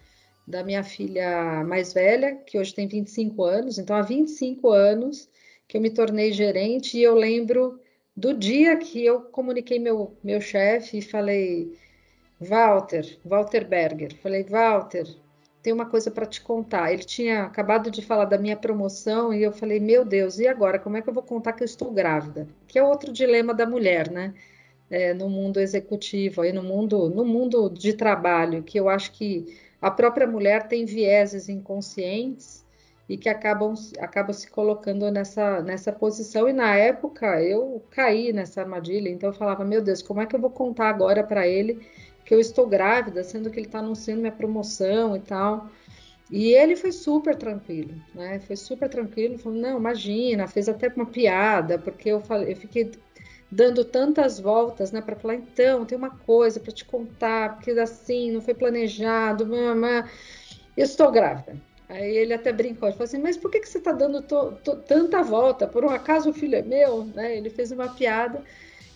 da 0.46 0.62
minha 0.64 0.82
filha 0.82 1.64
mais 1.64 1.92
velha, 1.92 2.36
que 2.36 2.58
hoje 2.58 2.74
tem 2.74 2.86
25 2.86 3.42
anos, 3.44 3.78
então 3.78 3.96
há 3.96 4.02
25 4.02 4.70
anos 4.70 5.28
que 5.66 5.76
eu 5.76 5.80
me 5.80 5.90
tornei 5.90 6.32
gerente 6.32 6.98
e 6.98 7.02
eu 7.02 7.14
lembro 7.14 7.80
do 8.16 8.34
dia 8.34 8.76
que 8.76 9.04
eu 9.04 9.22
comuniquei 9.22 9.78
meu, 9.78 10.16
meu 10.22 10.40
chefe 10.40 10.98
e 10.98 11.02
falei, 11.02 11.78
Walter, 12.40 13.18
Walter 13.24 13.66
Berger. 13.66 14.16
Falei, 14.16 14.42
Walter, 14.44 15.06
tem 15.62 15.72
uma 15.72 15.86
coisa 15.86 16.10
para 16.10 16.26
te 16.26 16.40
contar. 16.40 16.92
Ele 16.92 17.04
tinha 17.04 17.44
acabado 17.44 17.90
de 17.90 18.02
falar 18.02 18.24
da 18.24 18.38
minha 18.38 18.56
promoção 18.56 19.32
e 19.32 19.42
eu 19.42 19.52
falei, 19.52 19.78
meu 19.78 20.04
Deus, 20.04 20.38
e 20.38 20.48
agora? 20.48 20.78
Como 20.78 20.96
é 20.96 21.02
que 21.02 21.08
eu 21.08 21.14
vou 21.14 21.22
contar 21.22 21.52
que 21.52 21.62
eu 21.62 21.66
estou 21.66 21.90
grávida? 21.92 22.48
Que 22.66 22.78
é 22.78 22.82
outro 22.82 23.12
dilema 23.12 23.54
da 23.54 23.66
mulher, 23.66 24.10
né? 24.10 24.34
É, 24.90 25.14
no 25.14 25.30
mundo 25.30 25.60
executivo, 25.60 26.42
aí 26.42 26.52
no 26.52 26.64
mundo, 26.64 27.08
no 27.08 27.24
mundo 27.24 27.70
de 27.70 27.92
trabalho, 27.92 28.62
que 28.64 28.78
eu 28.78 28.88
acho 28.88 29.12
que 29.12 29.46
a 29.80 29.90
própria 29.90 30.26
mulher 30.26 30.66
tem 30.66 30.84
vieses 30.84 31.48
inconscientes 31.48 32.66
e 33.08 33.16
que 33.16 33.28
acabam, 33.28 33.74
acabam 33.98 34.32
se 34.32 34.48
colocando 34.50 35.10
nessa, 35.10 35.62
nessa 35.62 35.92
posição. 35.92 36.48
E 36.48 36.52
na 36.52 36.76
época 36.76 37.42
eu 37.42 37.82
caí 37.90 38.32
nessa 38.32 38.60
armadilha, 38.60 39.08
então 39.08 39.30
eu 39.30 39.32
falava, 39.32 39.64
meu 39.64 39.82
Deus, 39.82 40.02
como 40.02 40.20
é 40.20 40.26
que 40.26 40.36
eu 40.36 40.40
vou 40.40 40.50
contar 40.50 40.88
agora 40.88 41.24
para 41.24 41.46
ele 41.46 41.80
que 42.24 42.34
eu 42.34 42.38
estou 42.38 42.66
grávida, 42.68 43.24
sendo 43.24 43.50
que 43.50 43.58
ele 43.58 43.66
está 43.66 43.80
anunciando 43.80 44.20
minha 44.20 44.32
promoção 44.32 45.16
e 45.16 45.20
tal. 45.20 45.68
E 46.30 46.52
ele 46.52 46.76
foi 46.76 46.92
super 46.92 47.34
tranquilo, 47.34 47.92
né? 48.14 48.38
Foi 48.38 48.54
super 48.54 48.88
tranquilo, 48.88 49.36
falou, 49.36 49.58
não, 49.58 49.78
imagina, 49.78 50.46
fez 50.46 50.68
até 50.68 50.86
uma 50.94 51.06
piada, 51.06 51.76
porque 51.76 52.10
eu 52.10 52.20
falei, 52.20 52.52
eu 52.52 52.56
fiquei 52.56 52.92
dando 53.50 53.84
tantas 53.84 54.38
voltas, 54.38 54.92
né, 54.92 55.00
para 55.00 55.16
falar, 55.16 55.34
então, 55.34 55.84
tem 55.84 55.98
uma 55.98 56.10
coisa 56.10 56.60
para 56.60 56.72
te 56.72 56.84
contar, 56.84 57.56
porque 57.56 57.72
assim, 57.72 58.30
não 58.30 58.40
foi 58.40 58.54
planejado, 58.54 59.46
mamã, 59.46 60.08
eu 60.76 60.84
estou 60.84 61.10
grávida. 61.10 61.56
Aí 61.88 62.16
ele 62.16 62.32
até 62.32 62.52
brincou, 62.52 62.88
ele 62.88 62.96
falou 62.96 63.08
assim, 63.08 63.18
mas 63.18 63.36
por 63.36 63.50
que, 63.50 63.58
que 63.58 63.68
você 63.68 63.78
está 63.78 63.90
dando 63.90 64.22
tanta 64.86 65.22
volta? 65.22 65.66
Por 65.66 65.84
um 65.84 65.90
acaso 65.90 66.30
o 66.30 66.32
filho 66.32 66.54
é 66.54 66.62
meu? 66.62 67.04
Né? 67.06 67.36
Ele 67.36 67.50
fez 67.50 67.72
uma 67.72 67.88
piada, 67.88 68.40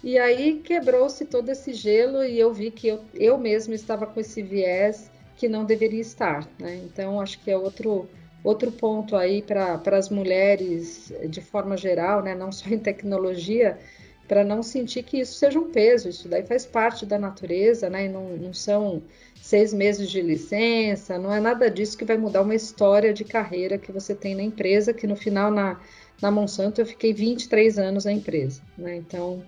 e 0.04 0.16
aí 0.16 0.60
quebrou-se 0.60 1.24
todo 1.24 1.48
esse 1.48 1.72
gelo 1.72 2.22
e 2.22 2.38
eu 2.38 2.52
vi 2.52 2.70
que 2.70 2.86
eu, 2.86 3.00
eu 3.14 3.36
mesma 3.36 3.74
estava 3.74 4.06
com 4.06 4.20
esse 4.20 4.42
viés 4.42 5.10
que 5.36 5.48
não 5.48 5.64
deveria 5.64 6.00
estar. 6.00 6.48
Né? 6.60 6.76
Então, 6.84 7.20
acho 7.20 7.40
que 7.40 7.50
é 7.50 7.56
outro, 7.56 8.08
outro 8.44 8.70
ponto 8.70 9.16
aí 9.16 9.42
para 9.42 9.80
as 9.86 10.08
mulheres, 10.08 11.12
de 11.28 11.40
forma 11.40 11.76
geral, 11.76 12.22
né? 12.22 12.34
não 12.34 12.52
só 12.52 12.68
em 12.68 12.78
tecnologia, 12.78 13.76
para 14.26 14.44
não 14.44 14.62
sentir 14.62 15.02
que 15.02 15.18
isso 15.20 15.34
seja 15.34 15.58
um 15.58 15.70
peso. 15.70 16.08
Isso 16.08 16.28
daí 16.28 16.44
faz 16.44 16.64
parte 16.64 17.04
da 17.04 17.18
natureza, 17.18 17.90
né? 17.90 18.06
E 18.06 18.08
não, 18.08 18.36
não 18.36 18.52
são 18.52 19.02
seis 19.40 19.74
meses 19.74 20.10
de 20.10 20.22
licença, 20.22 21.18
não 21.18 21.32
é 21.32 21.38
nada 21.38 21.70
disso 21.70 21.98
que 21.98 22.04
vai 22.04 22.16
mudar 22.16 22.42
uma 22.42 22.54
história 22.54 23.12
de 23.12 23.24
carreira 23.24 23.76
que 23.76 23.92
você 23.92 24.14
tem 24.14 24.34
na 24.34 24.42
empresa, 24.42 24.94
que 24.94 25.06
no 25.06 25.14
final, 25.16 25.50
na, 25.50 25.78
na 26.20 26.30
Monsanto, 26.30 26.80
eu 26.80 26.86
fiquei 26.86 27.12
23 27.12 27.78
anos 27.78 28.06
na 28.06 28.12
empresa. 28.12 28.62
Né? 28.78 28.96
Então, 28.96 29.44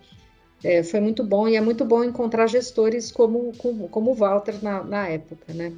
é, 0.63 0.83
foi 0.83 1.01
muito 1.01 1.25
bom 1.25 1.49
e 1.49 1.57
é 1.57 1.61
muito 1.61 1.85
bom 1.85 2.05
encontrar 2.05 2.47
gestores 2.47 3.11
como, 3.11 3.57
como, 3.57 3.89
como 3.89 4.11
o 4.11 4.15
Walter 4.15 4.63
na, 4.63 4.85
na 4.85 5.09
época, 5.09 5.55
né? 5.55 5.73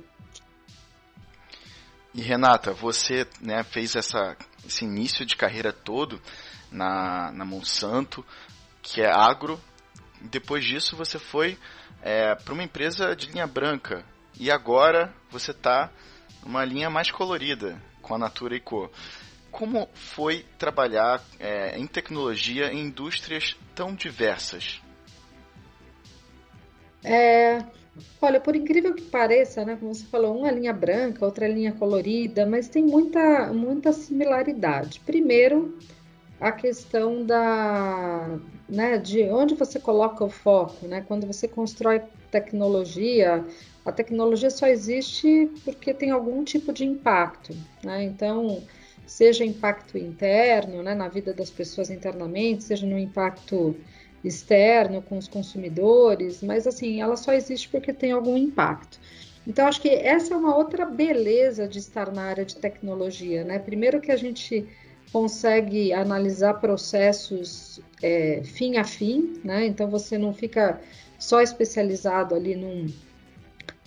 E 2.15 2.21
Renata, 2.21 2.73
você 2.73 3.27
né, 3.41 3.63
fez 3.63 3.95
essa, 3.95 4.37
esse 4.67 4.85
início 4.85 5.25
de 5.25 5.37
carreira 5.37 5.73
todo 5.73 6.21
na, 6.71 7.31
na 7.33 7.45
Monsanto, 7.45 8.25
que 8.93 9.03
é 9.03 9.11
agro. 9.11 9.61
Depois 10.21 10.65
disso 10.65 10.97
você 10.97 11.19
foi 11.19 11.57
é, 12.03 12.35
para 12.35 12.55
uma 12.55 12.63
empresa 12.63 13.15
de 13.15 13.31
linha 13.31 13.47
branca 13.47 14.05
e 14.39 14.51
agora 14.51 15.13
você 15.31 15.53
está 15.53 15.91
numa 16.45 16.65
linha 16.65 16.91
mais 16.91 17.11
colorida 17.11 17.81
com 18.03 18.15
a 18.15 18.19
Natura 18.19 18.57
e 18.57 18.61
Co. 18.61 18.91
Como 19.51 19.89
foi 19.95 20.45
trabalhar 20.59 21.23
é, 21.39 21.79
em 21.79 21.87
tecnologia 21.87 22.73
em 22.73 22.87
indústrias 22.87 23.57
tão 23.75 23.95
diversas? 23.95 24.81
É, 27.05 27.59
olha, 28.21 28.41
por 28.41 28.57
incrível 28.57 28.95
que 28.95 29.03
pareça, 29.03 29.65
né, 29.65 29.77
como 29.77 29.95
você 29.95 30.05
falou, 30.07 30.37
uma 30.37 30.51
linha 30.51 30.73
branca, 30.73 31.25
outra 31.25 31.47
linha 31.49 31.73
colorida, 31.73 32.45
mas 32.45 32.69
tem 32.69 32.85
muita, 32.85 33.53
muita 33.53 33.93
similaridade. 33.93 35.01
Primeiro, 35.01 35.79
a 36.41 36.53
questão 36.53 37.25
da, 37.25 38.39
né, 38.69 38.99
de 38.99 39.23
onde 39.25 39.55
você 39.55 39.81
coloca 39.81 40.25
o 40.25 40.31
foco, 40.31 40.87
né? 40.87 41.05
Quando 41.07 41.27
você 41.27 41.49
constrói 41.49 42.01
tecnologia, 42.31 43.45
a 43.85 43.91
tecnologia 43.91 44.51
só 44.51 44.67
existe 44.67 45.51
porque 45.65 45.93
tem 45.93 46.11
algum 46.11 46.45
tipo 46.45 46.73
de 46.73 46.85
impacto, 46.85 47.57
né? 47.83 48.05
Então, 48.05 48.63
seja 49.07 49.45
impacto 49.45 49.99
interno, 49.99 50.83
né, 50.83 50.95
na 50.95 51.09
vida 51.09 51.33
das 51.33 51.51
pessoas 51.51 51.91
internamente, 51.91 52.65
seja 52.65 52.87
no 52.87 52.99
impacto 52.99 53.75
externo 54.23 55.01
com 55.03 55.17
os 55.17 55.27
consumidores, 55.27 56.43
mas 56.43 56.67
assim, 56.67 57.01
ela 57.01 57.17
só 57.17 57.33
existe 57.33 57.69
porque 57.69 57.93
tem 57.93 58.13
algum 58.13 58.37
impacto. 58.37 59.01
Então, 59.47 59.67
acho 59.67 59.81
que 59.81 59.89
essa 59.89 60.35
é 60.35 60.37
uma 60.37 60.55
outra 60.55 60.85
beleza 60.85 61.67
de 61.67 61.79
estar 61.79 62.13
na 62.13 62.23
área 62.25 62.45
de 62.45 62.57
tecnologia, 62.57 63.45
né? 63.45 63.59
Primeiro 63.59 64.01
que 64.01 64.13
a 64.13 64.17
gente 64.17 64.69
consegue 65.13 65.93
analisar 65.93 66.55
processos 66.55 67.81
é, 68.03 68.43
fim 68.45 68.77
a 68.77 68.85
fim, 68.85 69.41
né? 69.45 69.67
Então 69.67 69.89
você 69.89 70.19
não 70.19 70.33
fica 70.33 70.81
só 71.19 71.41
especializado 71.41 72.35
ali 72.35 72.55
num, 72.55 72.87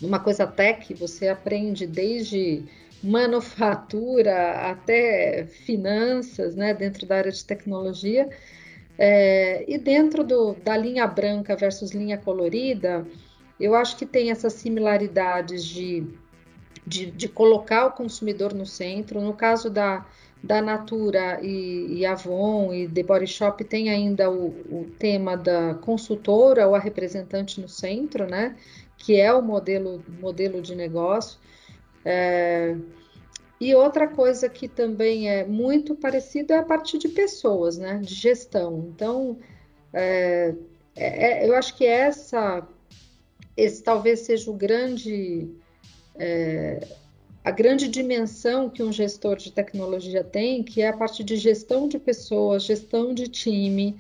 numa 0.02 0.20
coisa 0.20 0.46
tech, 0.46 0.94
você 0.94 1.30
aprende 1.30 1.88
desde 1.88 2.64
manufatura 3.04 4.70
até 4.70 5.46
finanças, 5.46 6.56
né, 6.56 6.74
dentro 6.74 7.06
da 7.08 7.18
área 7.18 7.32
de 7.32 7.44
tecnologia. 7.44 8.30
É, 8.98 9.66
e 9.68 9.78
dentro 9.78 10.24
do, 10.24 10.54
da 10.54 10.78
linha 10.78 11.08
branca 11.08 11.56
versus 11.56 11.92
linha 11.92 12.18
colorida, 12.18 13.08
eu 13.60 13.74
acho 13.74 13.98
que 13.98 14.06
tem 14.06 14.30
essas 14.30 14.54
similaridades 14.54 15.66
de, 15.66 16.06
de, 16.86 17.10
de 17.10 17.28
colocar 17.28 17.88
o 17.88 17.92
consumidor 17.92 18.54
no 18.54 18.66
centro. 18.66 19.20
No 19.20 19.34
caso 19.34 19.70
da, 19.70 20.06
da 20.44 20.62
Natura 20.62 21.40
e, 21.42 22.00
e 22.00 22.06
Avon 22.06 22.74
e 22.74 22.88
The 22.88 23.04
Body 23.04 23.28
Shop, 23.28 23.64
tem 23.64 23.90
ainda 23.90 24.30
o, 24.30 24.48
o 24.48 24.92
tema 24.98 25.36
da 25.36 25.76
consultora 25.76 26.68
ou 26.68 26.74
a 26.74 26.80
representante 26.80 27.62
no 27.62 27.70
centro, 27.70 28.26
né? 28.26 28.56
Que 28.98 29.20
é 29.20 29.32
o 29.34 29.42
modelo, 29.42 30.04
modelo 30.20 30.62
de 30.62 30.76
negócio. 30.76 31.40
É, 32.04 32.76
e 33.60 33.76
outra 33.76 34.08
coisa 34.08 34.50
que 34.50 34.68
também 34.68 35.30
é 35.30 35.46
muito 35.46 35.96
parecida 35.96 36.56
é 36.56 36.58
a 36.58 36.64
parte 36.64 36.98
de 36.98 37.08
pessoas, 37.10 37.78
né? 37.78 38.00
De 38.00 38.16
gestão. 38.16 38.90
Então, 38.92 39.38
é, 39.94 40.56
é, 40.96 41.48
eu 41.48 41.56
acho 41.56 41.78
que 41.78 41.86
essa, 41.86 42.68
esse 43.56 43.84
talvez 43.84 44.22
seja 44.22 44.50
o 44.50 44.56
grande, 44.56 45.50
é, 46.16 46.88
a 47.44 47.52
grande 47.52 47.88
dimensão 47.88 48.70
que 48.70 48.84
um 48.84 48.92
gestor 48.92 49.38
de 49.38 49.52
tecnologia 49.52 50.24
tem, 50.24 50.64
que 50.64 50.82
é 50.82 50.90
a 50.90 50.98
parte 50.98 51.24
de 51.24 51.36
gestão 51.36 51.88
de 51.88 51.98
pessoas, 51.98 52.64
gestão 52.64 53.14
de 53.14 53.28
time, 53.28 53.98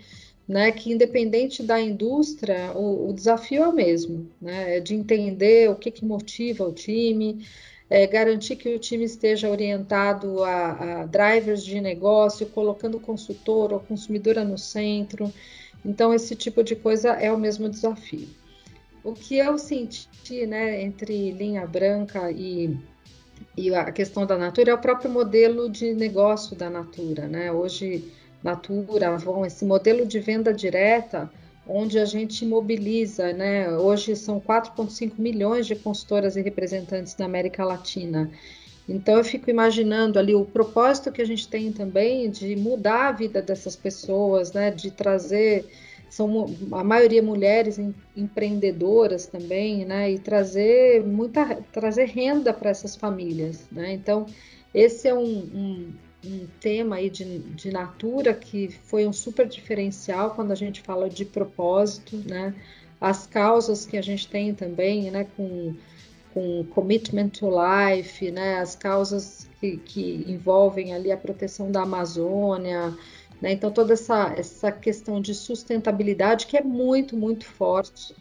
né? 0.47 0.71
Que 0.71 0.91
independente 0.91 1.63
da 1.63 1.79
indústria, 1.79 2.71
o, 2.75 3.09
o 3.09 3.13
desafio 3.13 3.63
é 3.63 3.67
o 3.67 3.73
mesmo, 3.73 4.29
né? 4.41 4.77
É 4.77 4.79
de 4.79 4.93
entender 4.93 5.69
o 5.69 5.75
que, 5.75 5.89
que 5.89 6.05
motiva 6.05 6.67
o 6.67 6.71
time 6.73 7.45
é, 7.91 8.07
garantir 8.07 8.55
que 8.55 8.73
o 8.73 8.79
time 8.79 9.03
esteja 9.03 9.49
orientado 9.49 10.41
a, 10.45 11.01
a, 11.01 11.05
drivers 11.05 11.61
de 11.61 11.81
negócio, 11.81 12.45
colocando 12.45 12.95
o 12.95 13.01
consultor 13.01 13.73
ou 13.73 13.81
consumidora 13.81 14.45
no 14.45 14.57
centro. 14.57 15.31
Então, 15.83 16.13
esse 16.13 16.33
tipo 16.33 16.63
de 16.63 16.73
coisa 16.73 17.09
é 17.09 17.29
o 17.29 17.37
mesmo 17.37 17.67
desafio. 17.67 18.29
O 19.03 19.11
que 19.11 19.35
eu 19.35 19.57
senti 19.57 20.45
né, 20.45 20.81
entre 20.81 21.31
linha 21.31 21.67
branca 21.67 22.31
e, 22.31 22.77
e 23.55 23.73
a 23.73 23.91
questão 23.91 24.25
da 24.25 24.37
Natura 24.37 24.71
é 24.71 24.73
o 24.73 24.77
próprio 24.77 25.09
modelo 25.09 25.69
de 25.69 25.93
negócio 25.93 26.55
da 26.55 26.69
Natura. 26.69 27.27
Né? 27.27 27.51
Hoje, 27.51 28.11
Natura, 28.43 29.15
Avon, 29.15 29.45
esse 29.45 29.65
modelo 29.65 30.05
de 30.05 30.19
venda 30.19 30.53
direta 30.53 31.29
onde 31.67 31.99
a 31.99 32.05
gente 32.05 32.45
mobiliza, 32.45 33.31
né? 33.33 33.69
Hoje 33.77 34.15
são 34.15 34.39
4,5 34.39 35.13
milhões 35.17 35.67
de 35.67 35.75
consultoras 35.75 36.35
e 36.35 36.41
representantes 36.41 37.15
na 37.17 37.25
América 37.25 37.63
Latina. 37.63 38.31
Então 38.89 39.17
eu 39.17 39.23
fico 39.23 39.49
imaginando 39.49 40.17
ali 40.17 40.33
o 40.33 40.43
propósito 40.43 41.11
que 41.11 41.21
a 41.21 41.25
gente 41.25 41.47
tem 41.47 41.71
também 41.71 42.29
de 42.29 42.55
mudar 42.55 43.09
a 43.09 43.11
vida 43.11 43.41
dessas 43.41 43.75
pessoas, 43.75 44.51
né? 44.51 44.71
De 44.71 44.91
trazer 44.91 45.65
são 46.21 46.77
a 46.77 46.83
maioria 46.83 47.21
mulheres 47.21 47.79
empreendedoras 48.15 49.25
também, 49.25 49.85
né? 49.85 50.11
E 50.11 50.19
trazer 50.19 51.05
muita 51.05 51.55
trazer 51.71 52.05
renda 52.05 52.53
para 52.53 52.69
essas 52.69 52.95
famílias, 52.95 53.65
né? 53.71 53.93
Então 53.93 54.25
esse 54.73 55.07
é 55.07 55.13
um, 55.13 55.23
um 55.23 55.93
um 56.23 56.47
tema 56.59 56.97
aí 56.97 57.09
de, 57.09 57.39
de 57.39 57.71
natura 57.71 58.33
que 58.33 58.69
foi 58.83 59.07
um 59.07 59.13
super 59.13 59.47
diferencial 59.47 60.31
quando 60.35 60.51
a 60.51 60.55
gente 60.55 60.81
fala 60.81 61.09
de 61.09 61.25
propósito, 61.25 62.15
né? 62.17 62.53
As 62.99 63.25
causas 63.25 63.85
que 63.85 63.97
a 63.97 64.01
gente 64.01 64.27
tem 64.27 64.53
também, 64.53 65.09
né? 65.09 65.25
Com, 65.35 65.73
com 66.33 66.63
commitment 66.65 67.29
to 67.29 67.49
life, 67.49 68.29
né? 68.29 68.59
As 68.59 68.75
causas 68.75 69.47
que, 69.59 69.77
que 69.77 70.25
envolvem 70.27 70.93
ali 70.93 71.11
a 71.11 71.17
proteção 71.17 71.71
da 71.71 71.81
Amazônia, 71.81 72.95
né? 73.41 73.51
Então 73.51 73.71
toda 73.71 73.93
essa, 73.93 74.33
essa 74.37 74.71
questão 74.71 75.19
de 75.19 75.33
sustentabilidade 75.33 76.45
que 76.47 76.55
é 76.55 76.61
muito, 76.61 77.17
muito 77.17 77.45
forte 77.45 78.15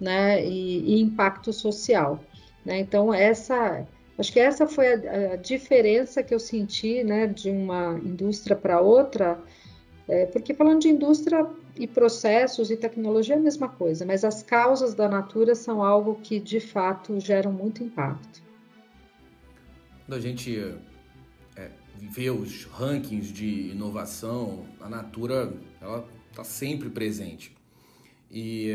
né, 0.00 0.44
e, 0.44 0.96
e 0.96 1.00
impacto 1.00 1.52
social. 1.52 2.22
Né? 2.64 2.78
Então, 2.78 3.12
essa, 3.12 3.86
acho 4.18 4.32
que 4.32 4.40
essa 4.40 4.66
foi 4.66 4.94
a, 4.94 5.32
a 5.34 5.36
diferença 5.36 6.22
que 6.22 6.34
eu 6.34 6.40
senti 6.40 7.04
né, 7.04 7.26
de 7.26 7.50
uma 7.50 7.98
indústria 8.02 8.56
para 8.56 8.80
outra, 8.80 9.38
é, 10.08 10.26
porque 10.26 10.54
falando 10.54 10.80
de 10.80 10.88
indústria 10.88 11.46
e 11.76 11.86
processos 11.86 12.70
e 12.70 12.76
tecnologia 12.76 13.34
é 13.34 13.38
a 13.38 13.40
mesma 13.40 13.68
coisa, 13.68 14.04
mas 14.04 14.24
as 14.24 14.42
causas 14.42 14.94
da 14.94 15.08
natura 15.08 15.54
são 15.54 15.82
algo 15.82 16.18
que 16.22 16.38
de 16.38 16.60
fato 16.60 17.18
geram 17.18 17.52
muito 17.52 17.82
impacto. 17.82 18.42
Quando 20.06 20.18
a 20.18 20.20
gente 20.20 20.74
vê 21.98 22.30
os 22.30 22.64
rankings 22.64 23.32
de 23.32 23.70
inovação, 23.70 24.64
a 24.80 24.88
natura 24.88 25.52
ela 25.80 26.06
está 26.30 26.44
sempre 26.44 26.90
presente. 26.90 27.56
E 28.30 28.72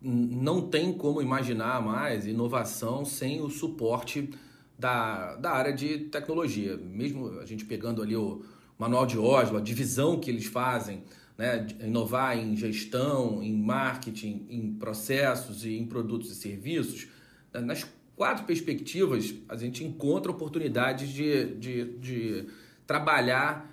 não 0.00 0.68
tem 0.68 0.92
como 0.92 1.22
imaginar 1.22 1.82
mais 1.82 2.26
inovação 2.26 3.04
sem 3.04 3.40
o 3.40 3.48
suporte 3.48 4.30
da, 4.78 5.36
da 5.36 5.50
área 5.52 5.72
de 5.72 5.98
tecnologia. 5.98 6.76
Mesmo 6.76 7.40
a 7.40 7.46
gente 7.46 7.64
pegando 7.64 8.02
ali 8.02 8.14
o 8.14 8.44
manual 8.78 9.06
de 9.06 9.18
Oslo, 9.18 9.56
a 9.56 9.60
divisão 9.60 10.20
que 10.20 10.30
eles 10.30 10.46
fazem, 10.46 11.02
né, 11.36 11.66
inovar 11.80 12.38
em 12.38 12.56
gestão, 12.56 13.42
em 13.42 13.56
marketing, 13.56 14.46
em 14.48 14.74
processos 14.74 15.64
e 15.64 15.76
em 15.76 15.86
produtos 15.86 16.30
e 16.30 16.34
serviços, 16.34 17.08
né, 17.52 17.60
nas 17.60 17.84
quatro 18.16 18.44
perspectivas 18.44 19.34
a 19.48 19.56
gente 19.56 19.84
encontra 19.84 20.32
oportunidades 20.32 21.10
de, 21.10 21.54
de, 21.54 21.84
de 21.98 22.46
trabalhar 22.86 23.72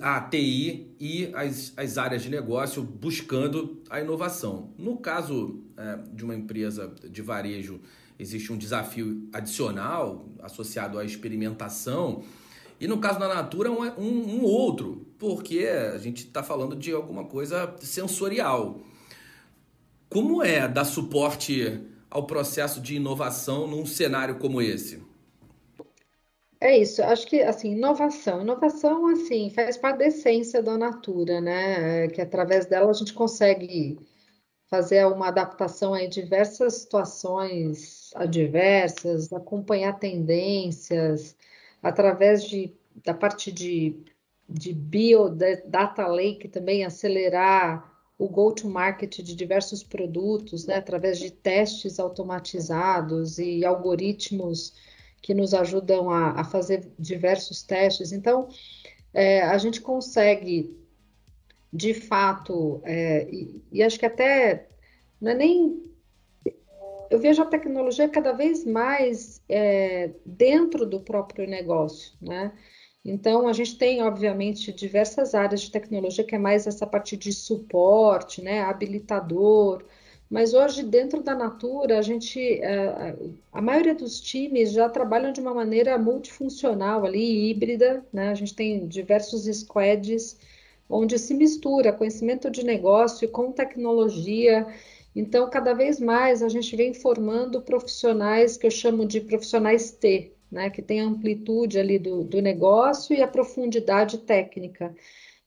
a 0.00 0.20
TI 0.20 0.94
e 0.98 1.30
as, 1.34 1.72
as 1.76 1.98
áreas 1.98 2.22
de 2.22 2.30
negócio 2.30 2.82
buscando 2.82 3.82
a 3.88 4.00
inovação. 4.00 4.72
No 4.78 4.96
caso 4.96 5.62
é, 5.76 5.98
de 6.12 6.24
uma 6.24 6.34
empresa 6.34 6.92
de 7.08 7.22
varejo, 7.22 7.80
existe 8.18 8.52
um 8.52 8.56
desafio 8.56 9.28
adicional 9.32 10.28
associado 10.42 10.98
à 10.98 11.04
experimentação, 11.04 12.22
e 12.80 12.88
no 12.88 12.98
caso 12.98 13.18
da 13.18 13.32
Natura, 13.32 13.70
um, 13.70 13.82
um, 13.82 14.40
um 14.40 14.42
outro, 14.42 15.06
porque 15.18 15.66
a 15.94 15.98
gente 15.98 16.26
está 16.26 16.42
falando 16.42 16.74
de 16.74 16.92
alguma 16.92 17.24
coisa 17.24 17.74
sensorial. 17.80 18.80
Como 20.08 20.42
é 20.42 20.66
dar 20.66 20.84
suporte 20.84 21.80
ao 22.14 22.24
processo 22.24 22.80
de 22.80 22.94
inovação 22.94 23.66
num 23.66 23.84
cenário 23.84 24.38
como 24.38 24.62
esse? 24.62 25.02
É 26.60 26.78
isso, 26.78 27.02
acho 27.02 27.26
que 27.26 27.42
assim, 27.42 27.72
inovação. 27.72 28.40
Inovação, 28.40 29.08
assim, 29.08 29.50
faz 29.50 29.76
parte 29.76 29.98
da 29.98 30.06
essência 30.06 30.62
da 30.62 30.78
Natura, 30.78 31.40
né? 31.40 32.06
Que 32.08 32.22
através 32.22 32.66
dela 32.66 32.88
a 32.88 32.94
gente 32.94 33.12
consegue 33.12 33.98
fazer 34.68 35.04
uma 35.06 35.28
adaptação 35.28 35.96
em 35.96 36.08
diversas 36.08 36.74
situações 36.74 38.12
adversas, 38.14 39.32
acompanhar 39.32 39.98
tendências, 39.98 41.36
através 41.82 42.44
de, 42.44 42.72
da 43.04 43.12
parte 43.12 43.50
de, 43.50 43.96
de 44.48 44.72
bio, 44.72 45.28
data 45.66 46.06
lake 46.06 46.48
também 46.48 46.84
acelerar 46.84 47.93
o 48.16 48.28
go-to-market 48.28 49.18
de 49.22 49.34
diversos 49.34 49.82
produtos, 49.82 50.66
né? 50.66 50.76
Através 50.76 51.18
de 51.18 51.30
testes 51.30 51.98
automatizados 51.98 53.38
e 53.38 53.64
algoritmos 53.64 54.72
que 55.20 55.34
nos 55.34 55.54
ajudam 55.54 56.10
a, 56.10 56.40
a 56.40 56.44
fazer 56.44 56.86
diversos 56.98 57.62
testes. 57.62 58.12
Então, 58.12 58.48
é, 59.12 59.42
a 59.42 59.56
gente 59.58 59.80
consegue, 59.80 60.76
de 61.72 61.94
fato, 61.94 62.80
é, 62.84 63.28
e, 63.30 63.62
e, 63.72 63.82
acho 63.82 63.98
que 63.98 64.06
até 64.06 64.68
não 65.20 65.32
é 65.32 65.34
nem. 65.34 65.82
Eu 67.10 67.18
vejo 67.18 67.42
a 67.42 67.46
tecnologia 67.46 68.08
cada 68.08 68.32
vez 68.32 68.64
mais 68.64 69.40
é, 69.48 70.10
dentro 70.26 70.84
do 70.84 71.00
próprio 71.00 71.48
negócio, 71.48 72.12
né? 72.20 72.52
Então, 73.04 73.46
a 73.46 73.52
gente 73.52 73.76
tem, 73.76 74.02
obviamente, 74.02 74.72
diversas 74.72 75.34
áreas 75.34 75.60
de 75.60 75.70
tecnologia 75.70 76.24
que 76.24 76.34
é 76.34 76.38
mais 76.38 76.66
essa 76.66 76.86
parte 76.86 77.16
de 77.16 77.32
suporte, 77.32 78.40
né? 78.42 78.62
Habilitador, 78.62 79.84
mas 80.34 80.54
hoje, 80.54 80.82
dentro 80.82 81.22
da 81.22 81.34
Natura, 81.34 81.98
a 81.98 82.02
gente, 82.02 82.40
é, 82.40 83.14
a 83.52 83.62
maioria 83.62 83.94
dos 83.94 84.20
times 84.20 84.72
já 84.72 84.88
trabalham 84.88 85.32
de 85.32 85.40
uma 85.40 85.54
maneira 85.54 85.96
multifuncional 85.98 87.04
ali, 87.04 87.50
híbrida, 87.50 88.04
né? 88.12 88.30
A 88.30 88.34
gente 88.34 88.54
tem 88.54 88.86
diversos 88.88 89.44
squads 89.44 90.36
onde 90.88 91.18
se 91.18 91.34
mistura 91.34 91.92
conhecimento 91.92 92.50
de 92.50 92.64
negócio 92.64 93.28
com 93.28 93.52
tecnologia. 93.52 94.66
Então, 95.14 95.48
cada 95.48 95.72
vez 95.74 96.00
mais 96.00 96.42
a 96.42 96.48
gente 96.48 96.74
vem 96.74 96.92
formando 96.92 97.62
profissionais 97.62 98.56
que 98.56 98.66
eu 98.66 98.70
chamo 98.70 99.06
de 99.06 99.20
profissionais 99.20 99.92
T, 99.92 100.32
né? 100.50 100.70
Que 100.70 100.82
tem 100.82 101.00
a 101.00 101.04
amplitude 101.04 101.78
ali 101.78 101.98
do, 101.98 102.24
do 102.24 102.40
negócio 102.40 103.14
e 103.14 103.22
a 103.22 103.28
profundidade 103.28 104.18
técnica. 104.18 104.94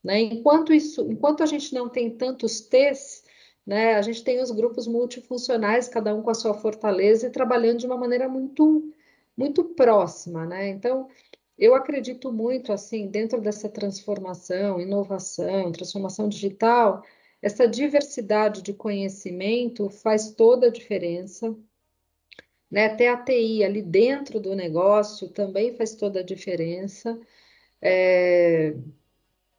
Né? 0.04 0.22
Enquanto 0.22 0.74
isso, 0.74 1.12
enquanto 1.12 1.44
a 1.44 1.46
gente 1.46 1.74
não 1.74 1.90
tem 1.90 2.10
tantos 2.10 2.62
T's, 2.62 3.24
né? 3.66 3.96
A 3.96 4.02
gente 4.02 4.24
tem 4.24 4.42
os 4.42 4.50
grupos 4.50 4.88
multifuncionais, 4.88 5.90
cada 5.90 6.16
um 6.16 6.22
com 6.22 6.30
a 6.30 6.34
sua 6.34 6.54
fortaleza 6.54 7.28
e 7.28 7.32
trabalhando 7.32 7.80
de 7.80 7.86
uma 7.86 7.98
maneira 7.98 8.30
muito, 8.30 8.94
muito 9.36 9.64
próxima, 9.66 10.46
né? 10.46 10.70
Então, 10.70 11.10
eu 11.58 11.76
acredito 11.76 12.32
muito, 12.32 12.72
assim, 12.72 13.08
dentro 13.08 13.42
dessa 13.42 13.68
transformação, 13.68 14.80
inovação, 14.80 15.72
transformação 15.72 16.30
digital, 16.30 17.04
essa 17.42 17.68
diversidade 17.68 18.62
de 18.62 18.74
conhecimento 18.74 19.90
faz 19.90 20.32
toda 20.32 20.68
a 20.68 20.72
diferença, 20.72 21.56
né? 22.72 22.90
Ter 22.96 23.08
a 23.08 23.18
TI 23.18 23.64
ali 23.64 23.82
dentro 23.82 24.40
do 24.40 24.56
negócio 24.56 25.30
também 25.30 25.76
faz 25.76 25.96
toda 25.96 26.20
a 26.22 26.24
diferença. 26.24 27.20
É, 27.82 28.76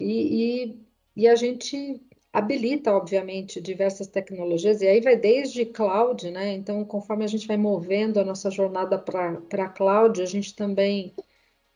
e, 0.00 0.64
e, 0.64 0.86
e 1.16 1.28
a 1.28 1.36
gente 1.36 2.00
habilita, 2.32 2.92
obviamente, 2.92 3.60
diversas 3.60 4.06
tecnologias, 4.06 4.80
e 4.82 4.86
aí 4.86 5.00
vai 5.00 5.16
desde 5.16 5.64
cloud, 5.66 6.30
né? 6.30 6.52
Então, 6.52 6.84
conforme 6.84 7.24
a 7.24 7.28
gente 7.28 7.46
vai 7.46 7.56
movendo 7.56 8.20
a 8.20 8.24
nossa 8.24 8.50
jornada 8.50 8.98
para 8.98 9.68
cloud, 9.70 10.22
a 10.22 10.26
gente 10.26 10.54
também 10.54 11.14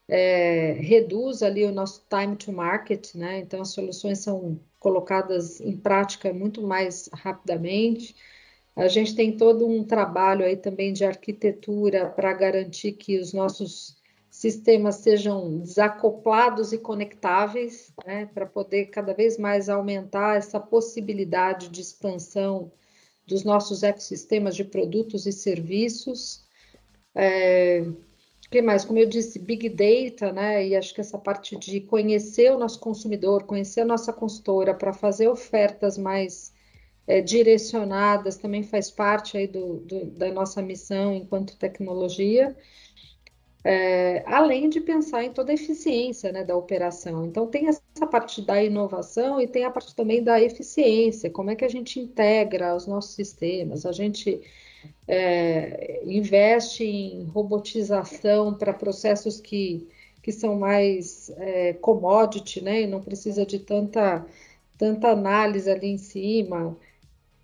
é, 0.08 0.72
reduz 0.74 1.42
ali 1.42 1.64
o 1.64 1.72
nosso 1.72 2.06
time 2.08 2.36
to 2.36 2.52
market, 2.52 3.14
né? 3.14 3.38
Então, 3.40 3.62
as 3.62 3.70
soluções 3.70 4.20
são 4.20 4.60
colocadas 4.78 5.60
em 5.60 5.76
prática 5.76 6.32
muito 6.32 6.62
mais 6.62 7.08
rapidamente. 7.12 8.14
A 8.74 8.88
gente 8.88 9.14
tem 9.14 9.36
todo 9.36 9.66
um 9.66 9.84
trabalho 9.84 10.44
aí 10.44 10.56
também 10.56 10.92
de 10.92 11.04
arquitetura 11.04 12.08
para 12.08 12.32
garantir 12.32 12.92
que 12.92 13.18
os 13.18 13.32
nossos 13.32 13.96
sistemas 14.30 14.96
sejam 14.96 15.58
desacoplados 15.58 16.72
e 16.72 16.78
conectáveis, 16.78 17.92
né, 18.06 18.26
para 18.32 18.46
poder 18.46 18.86
cada 18.86 19.12
vez 19.12 19.36
mais 19.36 19.68
aumentar 19.68 20.38
essa 20.38 20.58
possibilidade 20.58 21.68
de 21.68 21.82
expansão 21.82 22.72
dos 23.26 23.44
nossos 23.44 23.82
ecossistemas 23.82 24.56
de 24.56 24.64
produtos 24.64 25.26
e 25.26 25.32
serviços. 25.32 26.42
É, 27.14 27.84
que 28.52 28.60
mais? 28.60 28.84
Como 28.84 28.98
eu 28.98 29.06
disse, 29.06 29.38
Big 29.38 29.68
Data, 29.70 30.30
né? 30.30 30.66
E 30.66 30.76
acho 30.76 30.94
que 30.94 31.00
essa 31.00 31.18
parte 31.18 31.56
de 31.56 31.80
conhecer 31.80 32.52
o 32.52 32.58
nosso 32.58 32.78
consumidor, 32.78 33.44
conhecer 33.44 33.80
a 33.80 33.84
nossa 33.86 34.12
consultora 34.12 34.74
para 34.74 34.92
fazer 34.92 35.28
ofertas 35.28 35.96
mais 35.96 36.52
é, 37.06 37.20
direcionadas 37.20 38.36
também 38.36 38.62
faz 38.62 38.90
parte 38.90 39.36
aí 39.36 39.46
do, 39.46 39.78
do, 39.80 40.06
da 40.06 40.30
nossa 40.32 40.62
missão 40.62 41.14
enquanto 41.14 41.56
tecnologia 41.56 42.56
é, 43.64 44.24
além 44.26 44.68
de 44.68 44.80
pensar 44.80 45.24
em 45.24 45.32
toda 45.32 45.52
a 45.52 45.54
eficiência 45.54 46.32
né, 46.32 46.44
da 46.44 46.56
operação. 46.56 47.24
Então, 47.24 47.46
tem 47.46 47.68
essa 47.68 48.06
parte 48.10 48.42
da 48.42 48.62
inovação 48.62 49.40
e 49.40 49.46
tem 49.46 49.64
a 49.64 49.70
parte 49.70 49.94
também 49.94 50.22
da 50.22 50.40
eficiência, 50.40 51.30
como 51.30 51.50
é 51.50 51.56
que 51.56 51.64
a 51.64 51.68
gente 51.68 52.00
integra 52.00 52.74
os 52.74 52.86
nossos 52.86 53.14
sistemas, 53.14 53.86
a 53.86 53.92
gente 53.92 54.40
é, 55.06 56.02
investe 56.04 56.84
em 56.84 57.24
robotização 57.24 58.54
para 58.54 58.74
processos 58.74 59.40
que, 59.40 59.88
que 60.22 60.32
são 60.32 60.58
mais 60.58 61.30
é, 61.36 61.72
commodity, 61.74 62.60
né, 62.62 62.82
e 62.82 62.86
não 62.86 63.00
precisa 63.00 63.46
de 63.46 63.60
tanta, 63.60 64.26
tanta 64.76 65.08
análise 65.08 65.70
ali 65.70 65.88
em 65.88 65.98
cima. 65.98 66.76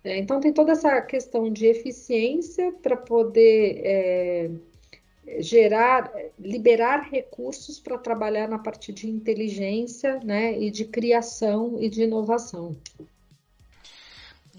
É, 0.03 0.17
então, 0.17 0.39
tem 0.39 0.53
toda 0.53 0.71
essa 0.71 1.01
questão 1.01 1.51
de 1.51 1.65
eficiência 1.65 2.71
para 2.81 2.95
poder 2.95 3.81
é, 3.83 4.51
gerar, 5.39 6.11
liberar 6.39 7.09
recursos 7.09 7.79
para 7.79 7.97
trabalhar 7.97 8.47
na 8.47 8.57
parte 8.57 8.93
de 8.93 9.09
inteligência, 9.09 10.19
né, 10.23 10.57
e 10.57 10.71
de 10.71 10.85
criação 10.85 11.77
e 11.79 11.89
de 11.89 12.03
inovação. 12.03 12.75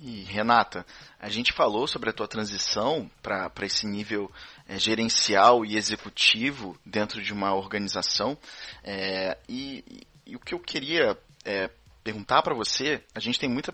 E 0.03 0.22
Renata, 0.22 0.87
a 1.18 1.29
gente 1.29 1.53
falou 1.53 1.87
sobre 1.87 2.09
a 2.09 2.12
tua 2.12 2.26
transição 2.26 3.11
para 3.22 3.50
esse 3.62 3.87
nível 3.87 4.31
é, 4.66 4.79
gerencial 4.79 5.64
e 5.64 5.76
executivo 5.76 6.79
dentro 6.87 7.20
de 7.20 7.33
uma 7.35 7.55
organização, 7.55 8.37
é, 8.83 9.37
e, 9.46 10.07
e, 10.26 10.37
o 10.37 10.38
que 10.38 10.55
eu 10.55 10.59
queria 10.59 11.18
é, 11.44 11.68
perguntar 12.03 12.43
para 12.43 12.55
você, 12.55 13.03
a 13.15 13.21
gente 13.21 13.39
tem 13.39 13.49
muita, 13.49 13.73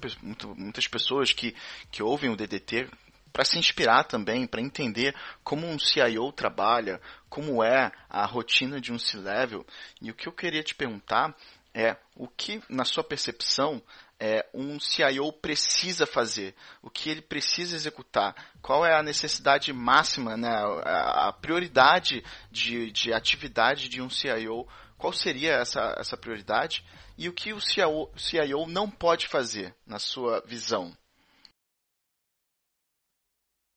muitas 0.57 0.87
pessoas 0.87 1.33
que, 1.33 1.55
que 1.91 2.03
ouvem 2.03 2.31
o 2.31 2.37
DDT 2.37 2.89
para 3.33 3.45
se 3.45 3.59
inspirar 3.59 4.05
também, 4.05 4.47
para 4.47 4.62
entender 4.62 5.15
como 5.45 5.67
um 5.67 5.79
CIO 5.79 6.33
trabalha, 6.33 7.01
como 7.29 7.62
é 7.62 7.93
a 8.09 8.25
rotina 8.25 8.81
de 8.81 8.93
um 8.93 8.99
C-Level. 8.99 9.65
E 10.01 10.11
o 10.11 10.15
que 10.15 10.27
eu 10.27 10.33
queria 10.33 10.62
te 10.62 10.75
perguntar 10.75 11.37
é 11.75 11.97
o 12.15 12.27
que, 12.27 12.62
na 12.71 12.87
sua 12.87 13.05
percepção, 13.05 13.83
é, 14.19 14.47
um 14.55 14.81
CIO 14.81 15.31
precisa 15.31 16.07
fazer, 16.07 16.55
o 16.81 16.89
que 16.89 17.11
ele 17.11 17.21
precisa 17.21 17.77
executar, 17.77 18.35
qual 18.62 18.87
é 18.87 18.99
a 18.99 19.03
necessidade 19.03 19.71
máxima, 19.73 20.37
né, 20.39 20.49
a 20.83 21.31
prioridade 21.35 22.25
de, 22.51 22.91
de 22.91 23.12
atividade 23.12 23.91
de 23.91 24.01
um 24.01 24.09
CIO, 24.09 24.67
qual 24.99 25.13
seria 25.13 25.55
essa, 25.55 25.95
essa 25.99 26.17
prioridade 26.17 26.85
e 27.19 27.29
o 27.29 27.33
que 27.33 27.53
o 27.53 27.61
CIO, 27.61 28.09
CIO 28.17 28.67
não 28.67 28.91
pode 28.91 29.29
fazer, 29.29 29.75
na 29.87 29.99
sua 29.99 30.41
visão? 30.47 30.93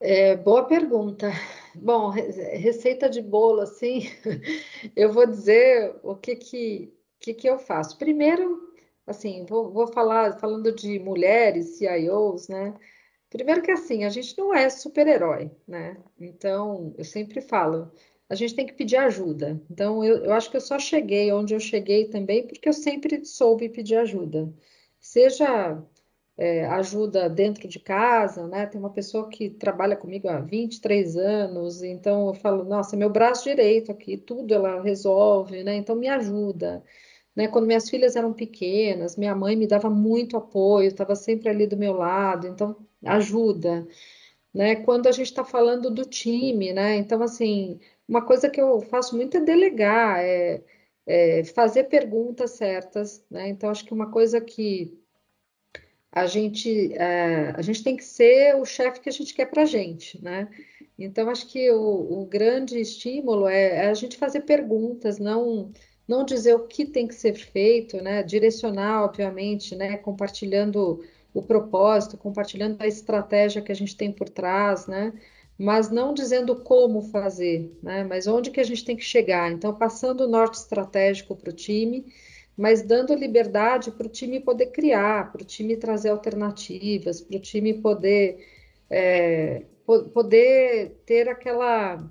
É, 0.01 0.35
boa 0.35 0.65
pergunta. 0.65 1.29
Bom, 1.75 2.09
receita 2.09 3.09
de 3.09 3.21
bolo, 3.21 3.61
assim, 3.61 4.03
eu 4.95 5.11
vou 5.11 5.25
dizer 5.27 5.99
o 6.03 6.15
que 6.15 6.35
que, 6.35 6.93
que, 7.19 7.33
que 7.33 7.49
eu 7.49 7.59
faço. 7.59 7.97
Primeiro, 7.97 8.73
assim, 9.05 9.45
vou, 9.45 9.71
vou 9.71 9.87
falar, 9.87 10.39
falando 10.39 10.73
de 10.73 10.99
mulheres, 10.99 11.77
CIOs, 11.77 12.47
né? 12.47 12.73
Primeiro 13.29 13.61
que 13.61 13.71
assim, 13.71 14.05
a 14.05 14.09
gente 14.09 14.37
não 14.37 14.53
é 14.53 14.69
super-herói, 14.69 15.51
né? 15.67 15.97
Então, 16.19 16.93
eu 16.97 17.03
sempre 17.03 17.41
falo, 17.41 17.91
a 18.29 18.35
gente 18.35 18.55
tem 18.55 18.65
que 18.65 18.73
pedir 18.73 18.97
ajuda. 18.97 19.61
Então, 19.69 20.03
eu, 20.03 20.25
eu 20.25 20.33
acho 20.33 20.51
que 20.51 20.57
eu 20.57 20.61
só 20.61 20.77
cheguei 20.79 21.31
onde 21.31 21.53
eu 21.53 21.59
cheguei 21.59 22.05
também 22.05 22.45
porque 22.47 22.69
eu 22.69 22.73
sempre 22.73 23.25
soube 23.25 23.69
pedir 23.69 23.95
ajuda. 23.95 24.53
Seja 24.99 25.83
é, 26.37 26.65
ajuda 26.67 27.29
dentro 27.29 27.67
de 27.67 27.79
casa, 27.79 28.47
né? 28.47 28.65
Tem 28.65 28.79
uma 28.79 28.91
pessoa 28.91 29.27
que 29.29 29.49
trabalha 29.49 29.97
comigo 29.97 30.29
há 30.29 30.39
23 30.39 31.17
anos, 31.17 31.83
então 31.83 32.27
eu 32.27 32.33
falo, 32.33 32.63
nossa, 32.63 32.95
meu 32.95 33.09
braço 33.09 33.43
direito 33.45 33.91
aqui, 33.91 34.17
tudo 34.17 34.53
ela 34.53 34.81
resolve, 34.81 35.63
né? 35.63 35.75
Então 35.75 35.95
me 35.95 36.07
ajuda. 36.07 36.83
Né? 37.35 37.47
Quando 37.47 37.67
minhas 37.67 37.89
filhas 37.89 38.15
eram 38.15 38.33
pequenas, 38.33 39.15
minha 39.17 39.35
mãe 39.35 39.55
me 39.55 39.67
dava 39.67 39.89
muito 39.89 40.37
apoio, 40.37 40.87
estava 40.87 41.15
sempre 41.15 41.49
ali 41.49 41.67
do 41.67 41.77
meu 41.77 41.93
lado, 41.93 42.47
então 42.47 42.75
ajuda. 43.05 43.87
Né? 44.53 44.75
Quando 44.77 45.07
a 45.07 45.11
gente 45.11 45.27
está 45.27 45.43
falando 45.43 45.91
do 45.91 46.05
time, 46.05 46.73
né? 46.73 46.97
Então, 46.97 47.21
assim, 47.23 47.79
uma 48.09 48.23
coisa 48.25 48.49
que 48.49 48.59
eu 48.59 48.81
faço 48.81 49.15
muito 49.15 49.37
é 49.37 49.39
delegar, 49.39 50.19
é, 50.19 50.63
é 51.05 51.43
fazer 51.43 51.85
perguntas 51.85 52.51
certas, 52.51 53.23
né? 53.29 53.47
Então, 53.49 53.69
acho 53.69 53.85
que 53.85 53.93
uma 53.93 54.11
coisa 54.11 54.41
que 54.41 54.99
a 56.11 56.25
gente, 56.25 56.91
é, 56.95 57.53
a 57.55 57.61
gente 57.61 57.83
tem 57.83 57.95
que 57.95 58.03
ser 58.03 58.55
o 58.55 58.65
chefe 58.65 58.99
que 58.99 59.09
a 59.09 59.11
gente 59.11 59.33
quer 59.33 59.45
para 59.45 59.61
a 59.61 59.65
gente, 59.65 60.21
né? 60.23 60.49
Então, 60.97 61.29
acho 61.29 61.47
que 61.47 61.69
o, 61.71 62.21
o 62.21 62.25
grande 62.25 62.79
estímulo 62.79 63.47
é, 63.47 63.85
é, 63.85 63.89
a 63.89 63.93
gente 63.93 64.17
fazer 64.17 64.41
perguntas, 64.41 65.19
não, 65.19 65.71
não 66.07 66.25
dizer 66.25 66.55
o 66.55 66.67
que 66.67 66.85
tem 66.85 67.07
que 67.07 67.13
ser 67.15 67.35
feito, 67.35 68.01
né? 68.01 68.23
Direcionar, 68.23 69.03
obviamente, 69.03 69.75
né? 69.75 69.97
Compartilhando 69.97 71.03
o 71.31 71.43
propósito, 71.43 72.17
compartilhando 72.17 72.81
a 72.81 72.87
estratégia 72.87 73.61
que 73.61 73.71
a 73.71 73.75
gente 73.75 73.95
tem 73.95 74.11
por 74.11 74.29
trás, 74.29 74.87
né? 74.87 75.13
Mas 75.59 75.91
não 75.91 76.13
dizendo 76.13 76.55
como 76.55 77.01
fazer, 77.01 77.77
né? 77.83 78.03
Mas 78.03 78.25
onde 78.25 78.49
que 78.49 78.61
a 78.61 78.63
gente 78.63 78.85
tem 78.85 78.95
que 78.95 79.03
chegar. 79.03 79.51
Então, 79.51 79.73
passando 79.75 80.21
o 80.21 80.27
norte 80.27 80.55
estratégico 80.55 81.35
para 81.35 81.49
o 81.49 81.53
time 81.53 82.05
mas 82.59 82.81
dando 82.81 83.15
liberdade 83.15 83.89
para 83.89 84.05
o 84.05 84.09
time 84.09 84.37
poder 84.41 84.65
criar, 84.65 85.31
para 85.31 85.41
o 85.41 85.45
time 85.45 85.77
trazer 85.77 86.09
alternativas, 86.09 87.21
para 87.21 87.37
o 87.37 87.39
time 87.39 87.75
poder, 87.75 88.45
é, 88.89 89.63
poder 90.13 91.01
ter 91.05 91.29
aquela 91.29 92.05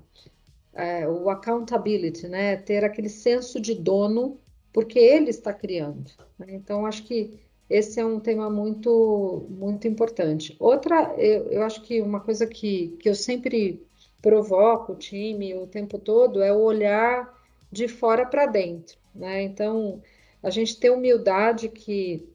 é, 0.73 1.07
o 1.07 1.29
accountability, 1.29 2.27
né? 2.27 2.55
Ter 2.57 2.83
aquele 2.83 3.09
senso 3.09 3.61
de 3.61 3.75
dono, 3.75 4.39
porque 4.73 4.97
ele 4.97 5.29
está 5.29 5.53
criando. 5.53 6.09
Né? 6.39 6.47
Então, 6.49 6.83
acho 6.83 7.03
que 7.03 7.39
esse 7.69 7.99
é 7.99 8.05
um 8.05 8.19
tema 8.19 8.49
muito, 8.49 9.45
muito 9.49 9.87
importante. 9.87 10.55
Outra, 10.59 11.13
eu, 11.17 11.45
eu 11.51 11.63
acho 11.63 11.81
que 11.81 12.01
uma 12.01 12.19
coisa 12.19 12.47
que, 12.47 12.97
que 12.99 13.07
eu 13.07 13.15
sempre 13.15 13.85
provoco 14.21 14.93
o 14.93 14.97
time 14.97 15.53
o 15.53 15.67
tempo 15.67 15.97
todo 15.97 16.41
é 16.41 16.51
o 16.51 16.61
olhar 16.61 17.37
de 17.71 17.87
fora 17.87 18.25
para 18.25 18.45
dentro, 18.47 18.97
né? 19.13 19.43
Então, 19.43 20.01
a 20.41 20.49
gente 20.49 20.79
ter 20.79 20.89
humildade 20.89 21.69
que 21.69 22.27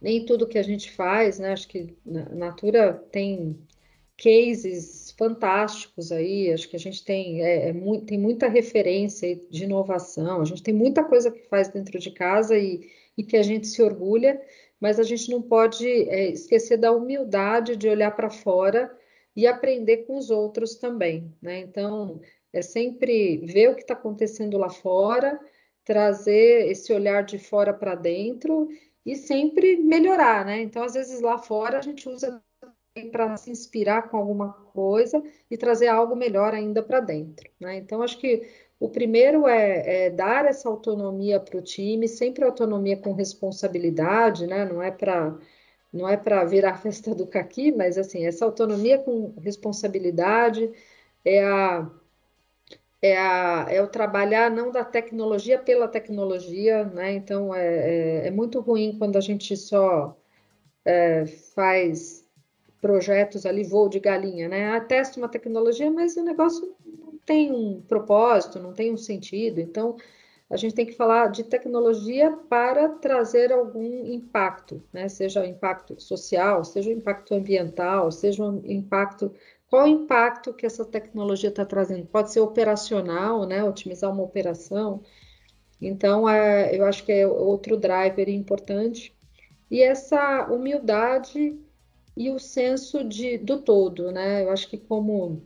nem 0.00 0.24
tudo 0.26 0.46
que 0.46 0.58
a 0.58 0.62
gente 0.62 0.92
faz, 0.92 1.38
né? 1.38 1.52
Acho 1.52 1.66
que 1.66 1.96
a 2.06 2.34
Natura 2.34 2.92
tem 3.10 3.58
cases 4.18 5.03
fantásticos 5.16 6.10
aí, 6.12 6.52
acho 6.52 6.68
que 6.68 6.76
a 6.76 6.78
gente 6.78 7.04
tem, 7.04 7.42
é, 7.42 7.68
é 7.68 7.72
muito, 7.72 8.06
tem 8.06 8.18
muita 8.18 8.48
referência 8.48 9.36
de 9.50 9.64
inovação, 9.64 10.40
a 10.40 10.44
gente 10.44 10.62
tem 10.62 10.74
muita 10.74 11.04
coisa 11.04 11.30
que 11.30 11.48
faz 11.48 11.68
dentro 11.68 11.98
de 11.98 12.10
casa 12.10 12.56
e, 12.58 12.90
e 13.16 13.22
que 13.22 13.36
a 13.36 13.42
gente 13.42 13.66
se 13.66 13.82
orgulha, 13.82 14.40
mas 14.80 14.98
a 14.98 15.02
gente 15.02 15.30
não 15.30 15.40
pode 15.40 15.88
é, 15.88 16.28
esquecer 16.30 16.76
da 16.76 16.92
humildade 16.92 17.76
de 17.76 17.88
olhar 17.88 18.10
para 18.10 18.30
fora 18.30 18.94
e 19.36 19.46
aprender 19.46 19.98
com 19.98 20.16
os 20.16 20.30
outros 20.30 20.76
também, 20.76 21.32
né? 21.40 21.58
Então, 21.60 22.20
é 22.52 22.62
sempre 22.62 23.38
ver 23.38 23.70
o 23.70 23.74
que 23.74 23.82
está 23.82 23.94
acontecendo 23.94 24.56
lá 24.58 24.70
fora, 24.70 25.40
trazer 25.84 26.68
esse 26.70 26.92
olhar 26.92 27.24
de 27.24 27.38
fora 27.38 27.72
para 27.72 27.94
dentro 27.94 28.68
e 29.04 29.16
sempre 29.16 29.76
melhorar, 29.76 30.44
né? 30.44 30.62
Então, 30.62 30.82
às 30.82 30.94
vezes 30.94 31.20
lá 31.20 31.38
fora 31.38 31.78
a 31.78 31.82
gente 31.82 32.08
usa 32.08 32.42
para 33.10 33.36
se 33.36 33.50
inspirar 33.50 34.08
com 34.08 34.16
alguma 34.16 34.52
coisa 34.72 35.20
e 35.50 35.56
trazer 35.56 35.88
algo 35.88 36.14
melhor 36.14 36.54
ainda 36.54 36.80
para 36.82 37.00
dentro, 37.00 37.50
né? 37.58 37.76
Então, 37.76 38.02
acho 38.02 38.18
que 38.18 38.48
o 38.78 38.88
primeiro 38.88 39.48
é, 39.48 40.06
é 40.06 40.10
dar 40.10 40.44
essa 40.44 40.68
autonomia 40.68 41.40
para 41.40 41.58
o 41.58 41.62
time, 41.62 42.06
sempre 42.06 42.44
autonomia 42.44 42.96
com 42.96 43.12
responsabilidade, 43.12 44.46
né? 44.46 44.64
Não 44.64 44.82
é 44.82 44.90
para 44.90 45.36
não 45.92 46.08
é 46.08 46.16
para 46.16 46.44
virar 46.44 46.72
a 46.72 46.76
festa 46.76 47.14
do 47.14 47.26
caqui, 47.26 47.70
mas 47.72 47.96
assim, 47.96 48.26
essa 48.26 48.44
autonomia 48.44 48.98
com 48.98 49.32
responsabilidade 49.40 50.70
é 51.24 51.44
a 51.44 51.90
é, 53.02 53.18
a, 53.18 53.66
é 53.70 53.82
o 53.82 53.88
trabalhar 53.88 54.50
não 54.50 54.70
da 54.72 54.84
tecnologia 54.84 55.58
pela 55.58 55.88
tecnologia, 55.88 56.84
né? 56.84 57.12
Então 57.14 57.54
é, 57.54 58.24
é, 58.24 58.28
é 58.28 58.30
muito 58.30 58.60
ruim 58.60 58.96
quando 58.98 59.16
a 59.16 59.20
gente 59.20 59.56
só 59.56 60.16
é, 60.84 61.26
faz 61.54 62.23
projetos 62.84 63.46
ali, 63.46 63.64
voo 63.64 63.88
de 63.88 63.98
galinha, 63.98 64.46
né? 64.46 64.76
Ah, 64.76 64.78
testa 64.78 65.18
uma 65.18 65.26
tecnologia, 65.26 65.90
mas 65.90 66.18
o 66.18 66.22
negócio 66.22 66.76
não 66.84 67.16
tem 67.24 67.50
um 67.50 67.80
propósito, 67.80 68.60
não 68.60 68.74
tem 68.74 68.92
um 68.92 68.96
sentido. 68.98 69.58
Então 69.58 69.96
a 70.50 70.56
gente 70.58 70.74
tem 70.74 70.84
que 70.84 70.92
falar 70.92 71.28
de 71.28 71.44
tecnologia 71.44 72.30
para 72.30 72.90
trazer 72.90 73.50
algum 73.50 74.04
impacto, 74.12 74.82
né? 74.92 75.08
Seja 75.08 75.46
impacto 75.46 75.98
social, 75.98 76.62
seja 76.62 76.92
impacto 76.92 77.32
ambiental, 77.32 78.12
seja 78.12 78.44
um 78.44 78.60
impacto 78.66 79.32
qual 79.70 79.86
o 79.86 79.88
impacto 79.88 80.52
que 80.52 80.66
essa 80.66 80.84
tecnologia 80.84 81.48
está 81.48 81.64
trazendo? 81.64 82.04
Pode 82.06 82.32
ser 82.32 82.40
operacional, 82.40 83.46
né? 83.46 83.64
Otimizar 83.64 84.12
uma 84.12 84.22
operação. 84.22 85.00
Então, 85.80 86.28
é, 86.28 86.78
eu 86.78 86.84
acho 86.84 87.02
que 87.02 87.12
é 87.12 87.26
outro 87.26 87.78
driver 87.78 88.28
importante. 88.28 89.16
E 89.70 89.82
essa 89.82 90.46
humildade 90.52 91.58
e 92.16 92.30
o 92.30 92.38
senso 92.38 93.04
de, 93.04 93.38
do 93.38 93.60
todo, 93.62 94.12
né? 94.12 94.44
Eu 94.44 94.50
acho 94.50 94.68
que 94.68 94.78
como 94.78 95.42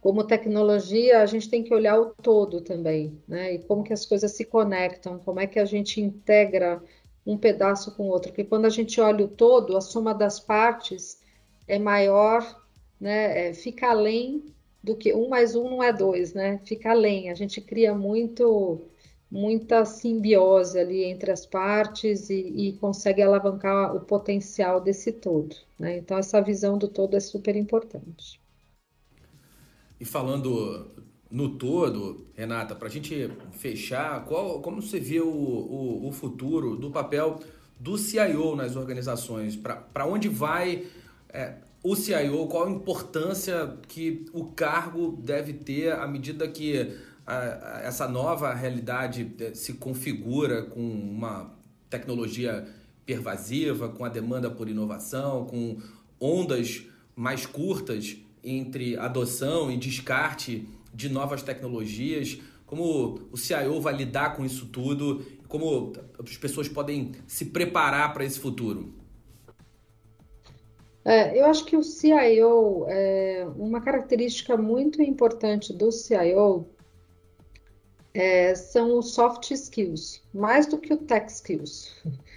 como 0.00 0.24
tecnologia, 0.24 1.20
a 1.20 1.26
gente 1.26 1.50
tem 1.50 1.62
que 1.64 1.74
olhar 1.74 1.98
o 2.00 2.14
todo 2.22 2.60
também, 2.60 3.20
né? 3.26 3.54
E 3.54 3.58
como 3.60 3.82
que 3.82 3.92
as 3.92 4.06
coisas 4.06 4.32
se 4.32 4.44
conectam, 4.44 5.18
como 5.18 5.40
é 5.40 5.46
que 5.46 5.58
a 5.58 5.64
gente 5.64 6.00
integra 6.00 6.82
um 7.26 7.36
pedaço 7.36 7.94
com 7.96 8.04
o 8.04 8.10
outro. 8.10 8.30
Porque 8.30 8.44
quando 8.44 8.66
a 8.66 8.70
gente 8.70 9.00
olha 9.00 9.24
o 9.24 9.28
todo, 9.28 9.76
a 9.76 9.80
soma 9.80 10.14
das 10.14 10.40
partes 10.40 11.20
é 11.66 11.78
maior 11.78 12.44
né? 13.00 13.48
É, 13.48 13.54
fica 13.54 13.88
além 13.90 14.44
do 14.82 14.96
que 14.96 15.12
um 15.12 15.28
mais 15.28 15.54
um 15.54 15.70
não 15.70 15.82
é 15.82 15.92
dois, 15.92 16.34
né? 16.34 16.60
Fica 16.64 16.90
além. 16.90 17.30
A 17.30 17.34
gente 17.34 17.60
cria 17.60 17.94
muito 17.94 18.82
muita 19.30 19.84
simbiose 19.84 20.78
ali 20.78 21.04
entre 21.04 21.30
as 21.30 21.44
partes 21.44 22.30
e, 22.30 22.34
e 22.34 22.72
consegue 22.74 23.22
alavancar 23.22 23.94
o 23.94 24.00
potencial 24.00 24.80
desse 24.80 25.12
todo. 25.12 25.54
Né? 25.78 25.98
Então 25.98 26.16
essa 26.16 26.40
visão 26.40 26.78
do 26.78 26.88
todo 26.88 27.16
é 27.16 27.20
super 27.20 27.54
importante. 27.54 28.40
E 30.00 30.04
falando 30.04 30.90
no 31.30 31.50
todo, 31.56 32.26
Renata, 32.34 32.74
para 32.74 32.88
a 32.88 32.90
gente 32.90 33.30
fechar, 33.52 34.24
qual, 34.24 34.60
como 34.60 34.80
você 34.80 34.98
vê 34.98 35.20
o, 35.20 35.28
o, 35.28 36.08
o, 36.08 36.12
futuro 36.12 36.76
do 36.76 36.90
papel 36.90 37.40
do 37.78 37.98
CIO 37.98 38.56
nas 38.56 38.76
organizações? 38.76 39.56
Para 39.56 40.06
onde 40.06 40.28
vai 40.28 40.86
é, 41.28 41.56
o 41.82 41.94
CIO, 41.94 42.46
qual 42.46 42.66
a 42.66 42.70
importância 42.70 43.76
que 43.86 44.24
o 44.32 44.46
cargo 44.46 45.18
deve 45.22 45.52
ter 45.52 45.92
à 45.92 46.06
medida 46.06 46.48
que 46.48 46.96
a, 47.28 47.76
a, 47.76 47.80
essa 47.82 48.08
nova 48.08 48.54
realidade 48.54 49.30
eh, 49.38 49.52
se 49.52 49.74
configura 49.74 50.62
com 50.62 50.80
uma 50.80 51.54
tecnologia 51.90 52.66
pervasiva, 53.04 53.90
com 53.90 54.02
a 54.02 54.08
demanda 54.08 54.50
por 54.50 54.66
inovação, 54.66 55.44
com 55.44 55.76
ondas 56.18 56.86
mais 57.14 57.44
curtas 57.44 58.16
entre 58.42 58.96
adoção 58.96 59.70
e 59.70 59.76
descarte 59.76 60.66
de 60.94 61.10
novas 61.10 61.42
tecnologias, 61.42 62.40
como 62.64 63.28
o 63.30 63.36
CIO 63.36 63.78
vai 63.78 63.94
lidar 63.94 64.34
com 64.34 64.44
isso 64.44 64.66
tudo, 64.66 65.22
como 65.48 65.92
as 66.18 66.36
pessoas 66.38 66.66
podem 66.66 67.12
se 67.26 67.46
preparar 67.46 68.14
para 68.14 68.24
esse 68.24 68.38
futuro? 68.38 68.94
É, 71.04 71.38
eu 71.38 71.46
acho 71.46 71.64
que 71.64 71.76
o 71.76 71.82
CIO, 71.82 72.86
é, 72.88 73.46
uma 73.56 73.80
característica 73.80 74.56
muito 74.56 75.02
importante 75.02 75.72
do 75.72 75.92
CIO 75.92 76.66
é, 78.14 78.54
são 78.54 78.98
os 78.98 79.14
soft 79.14 79.50
skills, 79.50 80.22
mais 80.32 80.66
do 80.66 80.78
que 80.78 80.92
o 80.92 80.96
tech 80.96 81.30
skills. 81.30 81.94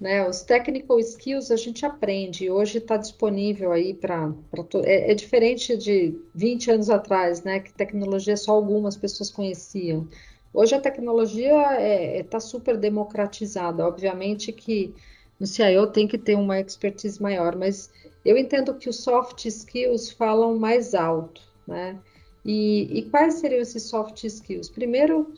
Né? 0.00 0.28
Os 0.28 0.42
technical 0.42 0.98
skills 0.98 1.52
a 1.52 1.56
gente 1.56 1.86
aprende, 1.86 2.50
hoje 2.50 2.78
está 2.78 2.96
disponível 2.96 3.70
aí 3.70 3.94
para. 3.94 4.34
É, 4.82 5.12
é 5.12 5.14
diferente 5.14 5.76
de 5.76 6.18
20 6.34 6.72
anos 6.72 6.90
atrás, 6.90 7.44
né? 7.44 7.60
Que 7.60 7.72
tecnologia 7.72 8.36
só 8.36 8.52
algumas 8.52 8.96
pessoas 8.96 9.30
conheciam. 9.30 10.08
Hoje 10.52 10.74
a 10.74 10.80
tecnologia 10.80 11.52
está 11.52 11.80
é, 11.80 12.18
é 12.18 12.22
tá 12.24 12.40
super 12.40 12.76
democratizada. 12.76 13.86
Obviamente 13.86 14.52
que 14.52 14.92
no 15.38 15.46
CIO 15.46 15.86
tem 15.86 16.06
que 16.06 16.18
ter 16.18 16.34
uma 16.34 16.60
expertise 16.60 17.22
maior, 17.22 17.56
mas 17.56 17.90
eu 18.24 18.36
entendo 18.36 18.74
que 18.74 18.88
os 18.88 19.02
soft 19.02 19.44
skills 19.46 20.10
falam 20.10 20.58
mais 20.58 20.94
alto, 20.94 21.40
né? 21.66 21.98
E, 22.44 22.98
e 22.98 23.02
quais 23.10 23.34
seriam 23.34 23.60
esses 23.60 23.84
soft 23.84 24.22
skills? 24.24 24.68
Primeiro, 24.68 25.32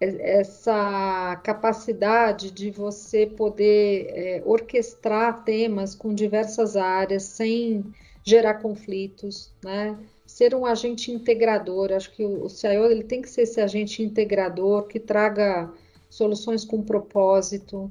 essa 0.00 1.36
capacidade 1.42 2.50
de 2.50 2.70
você 2.70 3.26
poder 3.26 4.06
é, 4.10 4.42
orquestrar 4.44 5.44
temas 5.44 5.94
com 5.94 6.14
diversas 6.14 6.76
áreas 6.76 7.22
sem 7.22 7.84
gerar 8.22 8.54
conflitos, 8.54 9.52
né? 9.62 9.96
Ser 10.26 10.54
um 10.54 10.66
agente 10.66 11.12
integrador, 11.12 11.92
acho 11.92 12.10
que 12.12 12.24
o, 12.24 12.48
CIO 12.48 12.86
ele 12.86 13.04
tem 13.04 13.22
que 13.22 13.28
ser 13.28 13.42
esse 13.42 13.60
agente 13.60 14.02
integrador 14.02 14.84
que 14.84 14.98
traga 14.98 15.70
soluções 16.10 16.64
com 16.64 16.82
propósito. 16.82 17.90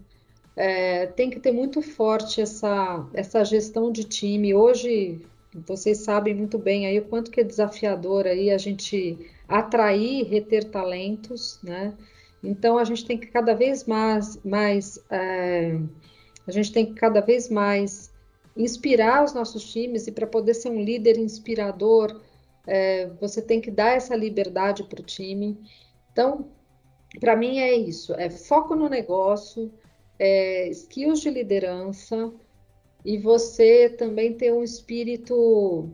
É, 0.56 1.08
tem 1.08 1.30
que 1.30 1.40
ter 1.40 1.52
muito 1.52 1.82
forte 1.82 2.42
essa, 2.42 3.08
essa 3.14 3.44
gestão 3.44 3.92
de 3.92 4.04
time. 4.04 4.54
Hoje, 4.54 5.22
vocês 5.66 6.00
sabem 6.00 6.34
muito 6.34 6.58
bem 6.58 6.88
aí 6.88 7.00
o 7.00 7.06
quanto 7.06 7.32
que 7.32 7.42
é 7.42 7.44
desafiador 7.44 8.26
aí 8.26 8.50
a 8.50 8.58
gente 8.58 9.18
atrair 9.48 10.26
reter 10.26 10.66
talentos, 10.66 11.60
né? 11.64 11.96
Então 12.44 12.78
a 12.78 12.84
gente 12.84 13.06
tem 13.06 13.18
que 13.18 13.28
cada 13.28 13.54
vez 13.54 13.86
mais, 13.86 14.38
mais 14.44 15.00
é, 15.10 15.80
a 16.48 16.52
gente 16.52 16.72
tem 16.72 16.86
que 16.86 16.94
cada 16.94 17.22
vez 17.22 17.50
mais 17.50 18.12
inspirar 18.56 19.24
os 19.24 19.34
nossos 19.34 19.72
times 19.72 20.08
e 20.08 20.12
para 20.12 20.28
poder 20.28 20.54
ser 20.54 20.70
um 20.70 20.84
líder 20.84 21.18
inspirador, 21.18 22.22
é, 22.68 23.08
você 23.20 23.42
tem 23.42 23.62
que 23.62 23.72
dar 23.72 23.96
essa 23.96 24.16
liberdade 24.16 24.84
para 24.84 25.02
o 25.02 25.06
time. 25.06 25.58
Então, 26.12 26.50
para 27.20 27.36
mim 27.36 27.60
é 27.60 27.74
isso: 27.74 28.14
é 28.14 28.30
foco 28.30 28.76
no 28.76 28.90
negócio, 28.90 29.72
é, 30.20 30.68
skills 30.70 31.22
de 31.22 31.30
liderança 31.30 32.32
e 33.06 33.18
você 33.18 33.90
também 33.90 34.34
ter 34.34 34.54
um 34.54 34.64
espírito 34.64 35.90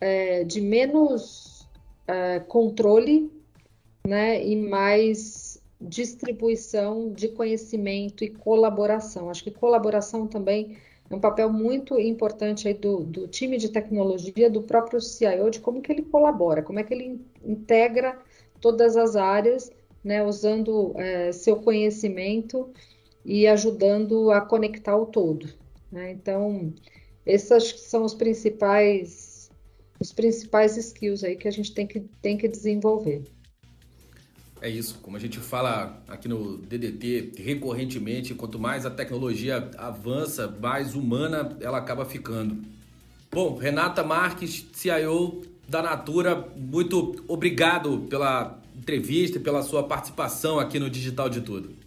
é, 0.00 0.44
de 0.44 0.60
menos 0.60 1.66
é, 2.06 2.40
controle, 2.40 3.30
né, 4.06 4.44
e 4.44 4.54
mais 4.54 5.62
distribuição 5.80 7.12
de 7.12 7.28
conhecimento 7.28 8.22
e 8.24 8.28
colaboração. 8.28 9.30
Acho 9.30 9.44
que 9.44 9.50
colaboração 9.50 10.26
também 10.26 10.76
é 11.10 11.14
um 11.14 11.20
papel 11.20 11.52
muito 11.52 11.98
importante 11.98 12.68
aí 12.68 12.74
do, 12.74 13.00
do 13.00 13.28
time 13.28 13.56
de 13.56 13.68
tecnologia, 13.68 14.50
do 14.50 14.62
próprio 14.62 15.00
CIO, 15.00 15.50
de 15.50 15.60
como 15.60 15.82
que 15.82 15.92
ele 15.92 16.02
colabora, 16.02 16.62
como 16.62 16.78
é 16.78 16.82
que 16.82 16.94
ele 16.94 17.20
integra 17.44 18.18
todas 18.60 18.96
as 18.96 19.16
áreas, 19.16 19.70
né, 20.02 20.22
usando 20.22 20.92
é, 20.96 21.32
seu 21.32 21.56
conhecimento 21.56 22.70
e 23.24 23.46
ajudando 23.46 24.30
a 24.30 24.40
conectar 24.40 24.96
o 24.96 25.06
todo. 25.06 25.63
Né? 25.94 26.10
Então, 26.10 26.74
esses 27.24 27.80
são 27.82 28.02
os 28.02 28.14
principais 28.14 29.32
os 30.00 30.12
principais 30.12 30.76
skills 30.76 31.22
aí 31.22 31.36
que 31.36 31.46
a 31.46 31.50
gente 31.52 31.72
tem 31.72 31.86
que, 31.86 32.00
tem 32.20 32.36
que 32.36 32.48
desenvolver. 32.48 33.22
É 34.60 34.68
isso, 34.68 34.98
como 35.00 35.16
a 35.16 35.20
gente 35.20 35.38
fala 35.38 36.02
aqui 36.08 36.26
no 36.26 36.58
DDT 36.58 37.32
recorrentemente, 37.36 38.34
quanto 38.34 38.58
mais 38.58 38.84
a 38.84 38.90
tecnologia 38.90 39.70
avança, 39.78 40.48
mais 40.60 40.94
humana 40.94 41.56
ela 41.60 41.78
acaba 41.78 42.04
ficando. 42.04 42.60
Bom, 43.30 43.56
Renata 43.56 44.02
Marques, 44.02 44.66
CIO 44.72 45.42
da 45.68 45.80
Natura, 45.80 46.48
muito 46.56 47.24
obrigado 47.28 48.00
pela 48.10 48.60
entrevista 48.76 49.38
e 49.38 49.40
pela 49.40 49.62
sua 49.62 49.84
participação 49.84 50.58
aqui 50.58 50.78
no 50.78 50.90
Digital 50.90 51.28
de 51.28 51.40
Tudo. 51.40 51.83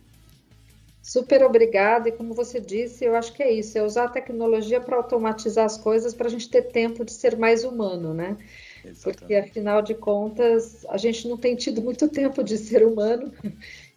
Super 1.08 1.42
obrigada, 1.42 2.10
e 2.10 2.12
como 2.12 2.34
você 2.34 2.60
disse, 2.60 3.06
eu 3.06 3.16
acho 3.16 3.32
que 3.32 3.42
é 3.42 3.50
isso, 3.50 3.78
é 3.78 3.82
usar 3.82 4.04
a 4.04 4.10
tecnologia 4.10 4.82
para 4.82 4.98
automatizar 4.98 5.64
as 5.64 5.78
coisas 5.78 6.14
para 6.14 6.28
a 6.28 6.30
gente 6.30 6.50
ter 6.50 6.64
tempo 6.64 7.06
de 7.06 7.14
ser 7.14 7.38
mais 7.38 7.64
humano, 7.64 8.14
né? 8.14 8.36
Exatamente. 8.84 9.20
Porque 9.20 9.36
afinal 9.36 9.82
de 9.82 9.96
contas, 9.96 10.86
a 10.90 10.98
gente 10.98 11.26
não 11.26 11.38
tem 11.38 11.56
tido 11.56 11.82
muito 11.82 12.10
tempo 12.12 12.44
de 12.44 12.58
ser 12.58 12.86
humano, 12.86 13.32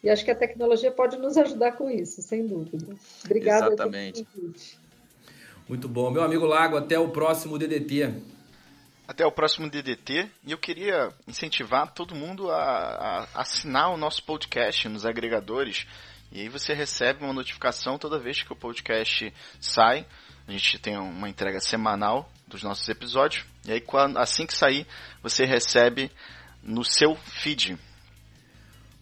e 0.05 0.09
acho 0.09 0.25
que 0.25 0.31
a 0.31 0.37
tecnologia 0.37 0.93
pode 0.93 1.19
nos 1.19 1.37
ajudar 1.37 1.73
com 1.73 1.91
isso, 1.91 2.23
sem 2.23 2.47
dúvida. 2.47 2.95
Obrigada. 3.25 3.67
Exatamente. 3.67 4.25
Muito 5.69 5.89
bom. 5.89 6.13
Meu 6.13 6.23
amigo 6.23 6.47
Lago, 6.47 6.77
até 6.77 6.97
o 6.97 7.09
próximo 7.09 7.59
DDT. 7.59 8.23
Até 9.09 9.27
o 9.27 9.33
próximo 9.33 9.69
DDT. 9.69 10.31
E 10.47 10.53
eu 10.53 10.59
queria 10.59 11.13
incentivar 11.27 11.93
todo 11.93 12.15
mundo 12.15 12.53
a, 12.53 13.27
a 13.35 13.41
assinar 13.41 13.93
o 13.93 13.97
nosso 13.97 14.23
podcast 14.23 14.89
nos 14.89 15.05
agregadores 15.05 15.89
e 16.33 16.41
aí 16.41 16.49
você 16.49 16.73
recebe 16.73 17.25
uma 17.25 17.33
notificação 17.33 17.99
toda 17.99 18.19
vez 18.19 18.43
que 18.43 18.53
o 18.53 18.57
podcast 18.57 19.33
sai. 19.61 20.07
A 20.47 20.53
gente 20.53 20.79
tem 20.79 20.97
uma 20.97 21.29
entrega 21.29 21.61
semanal 21.61 22.31
dos 22.47 22.63
nossos 22.63 22.89
episódios. 22.89 23.45
E 23.67 23.73
aí 23.73 23.83
assim 24.17 24.47
que 24.47 24.55
sair, 24.55 24.87
você 25.23 25.45
recebe 25.45 26.11
no 26.63 26.85
seu 26.85 27.17
feed. 27.17 27.77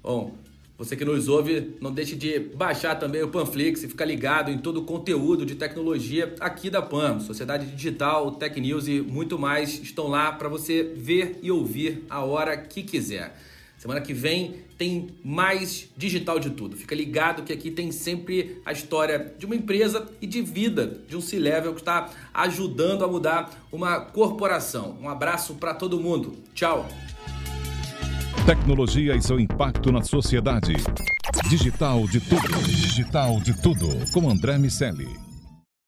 Bom, 0.02 0.38
você 0.78 0.96
que 0.96 1.04
nos 1.04 1.28
ouve, 1.28 1.76
não 1.80 1.92
deixe 1.92 2.16
de 2.16 2.38
baixar 2.38 2.94
também 2.94 3.22
o 3.22 3.28
Panflix 3.28 3.82
e 3.82 3.88
ficar 3.88 4.04
ligado 4.04 4.50
em 4.50 4.58
todo 4.58 4.80
o 4.80 4.84
conteúdo 4.84 5.44
de 5.44 5.54
tecnologia 5.54 6.34
aqui 6.40 6.70
da 6.70 6.80
PAN. 6.80 7.20
Sociedade 7.20 7.66
Digital, 7.66 8.32
Tech 8.32 8.58
News 8.58 8.88
e 8.88 9.02
muito 9.02 9.38
mais 9.38 9.80
estão 9.80 10.06
lá 10.06 10.32
para 10.32 10.48
você 10.48 10.82
ver 10.82 11.40
e 11.42 11.50
ouvir 11.50 12.06
a 12.08 12.24
hora 12.24 12.56
que 12.56 12.82
quiser. 12.82 13.36
Semana 13.78 14.00
que 14.00 14.12
vem 14.12 14.56
tem 14.76 15.10
mais 15.24 15.88
digital 15.96 16.40
de 16.40 16.50
tudo. 16.50 16.76
Fica 16.76 16.96
ligado 16.96 17.44
que 17.44 17.52
aqui 17.52 17.70
tem 17.70 17.92
sempre 17.92 18.60
a 18.66 18.72
história 18.72 19.32
de 19.38 19.46
uma 19.46 19.54
empresa 19.54 20.08
e 20.20 20.26
de 20.26 20.42
vida 20.42 21.00
de 21.08 21.16
um 21.16 21.20
C-Level 21.20 21.74
que 21.74 21.80
está 21.80 22.10
ajudando 22.34 23.04
a 23.04 23.08
mudar 23.08 23.50
uma 23.70 24.00
corporação. 24.00 24.98
Um 25.00 25.08
abraço 25.08 25.54
para 25.54 25.74
todo 25.74 26.00
mundo. 26.00 26.34
Tchau. 26.54 26.88
Tecnologia 28.44 29.14
e 29.14 29.22
seu 29.22 29.38
impacto 29.38 29.92
na 29.92 30.02
sociedade. 30.02 30.74
Digital 31.48 32.04
de 32.08 32.20
tudo. 32.20 32.62
Digital 32.64 33.40
de 33.40 33.62
tudo. 33.62 33.88
Com 34.12 34.28
André 34.28 34.58
Miscelli. 34.58 35.27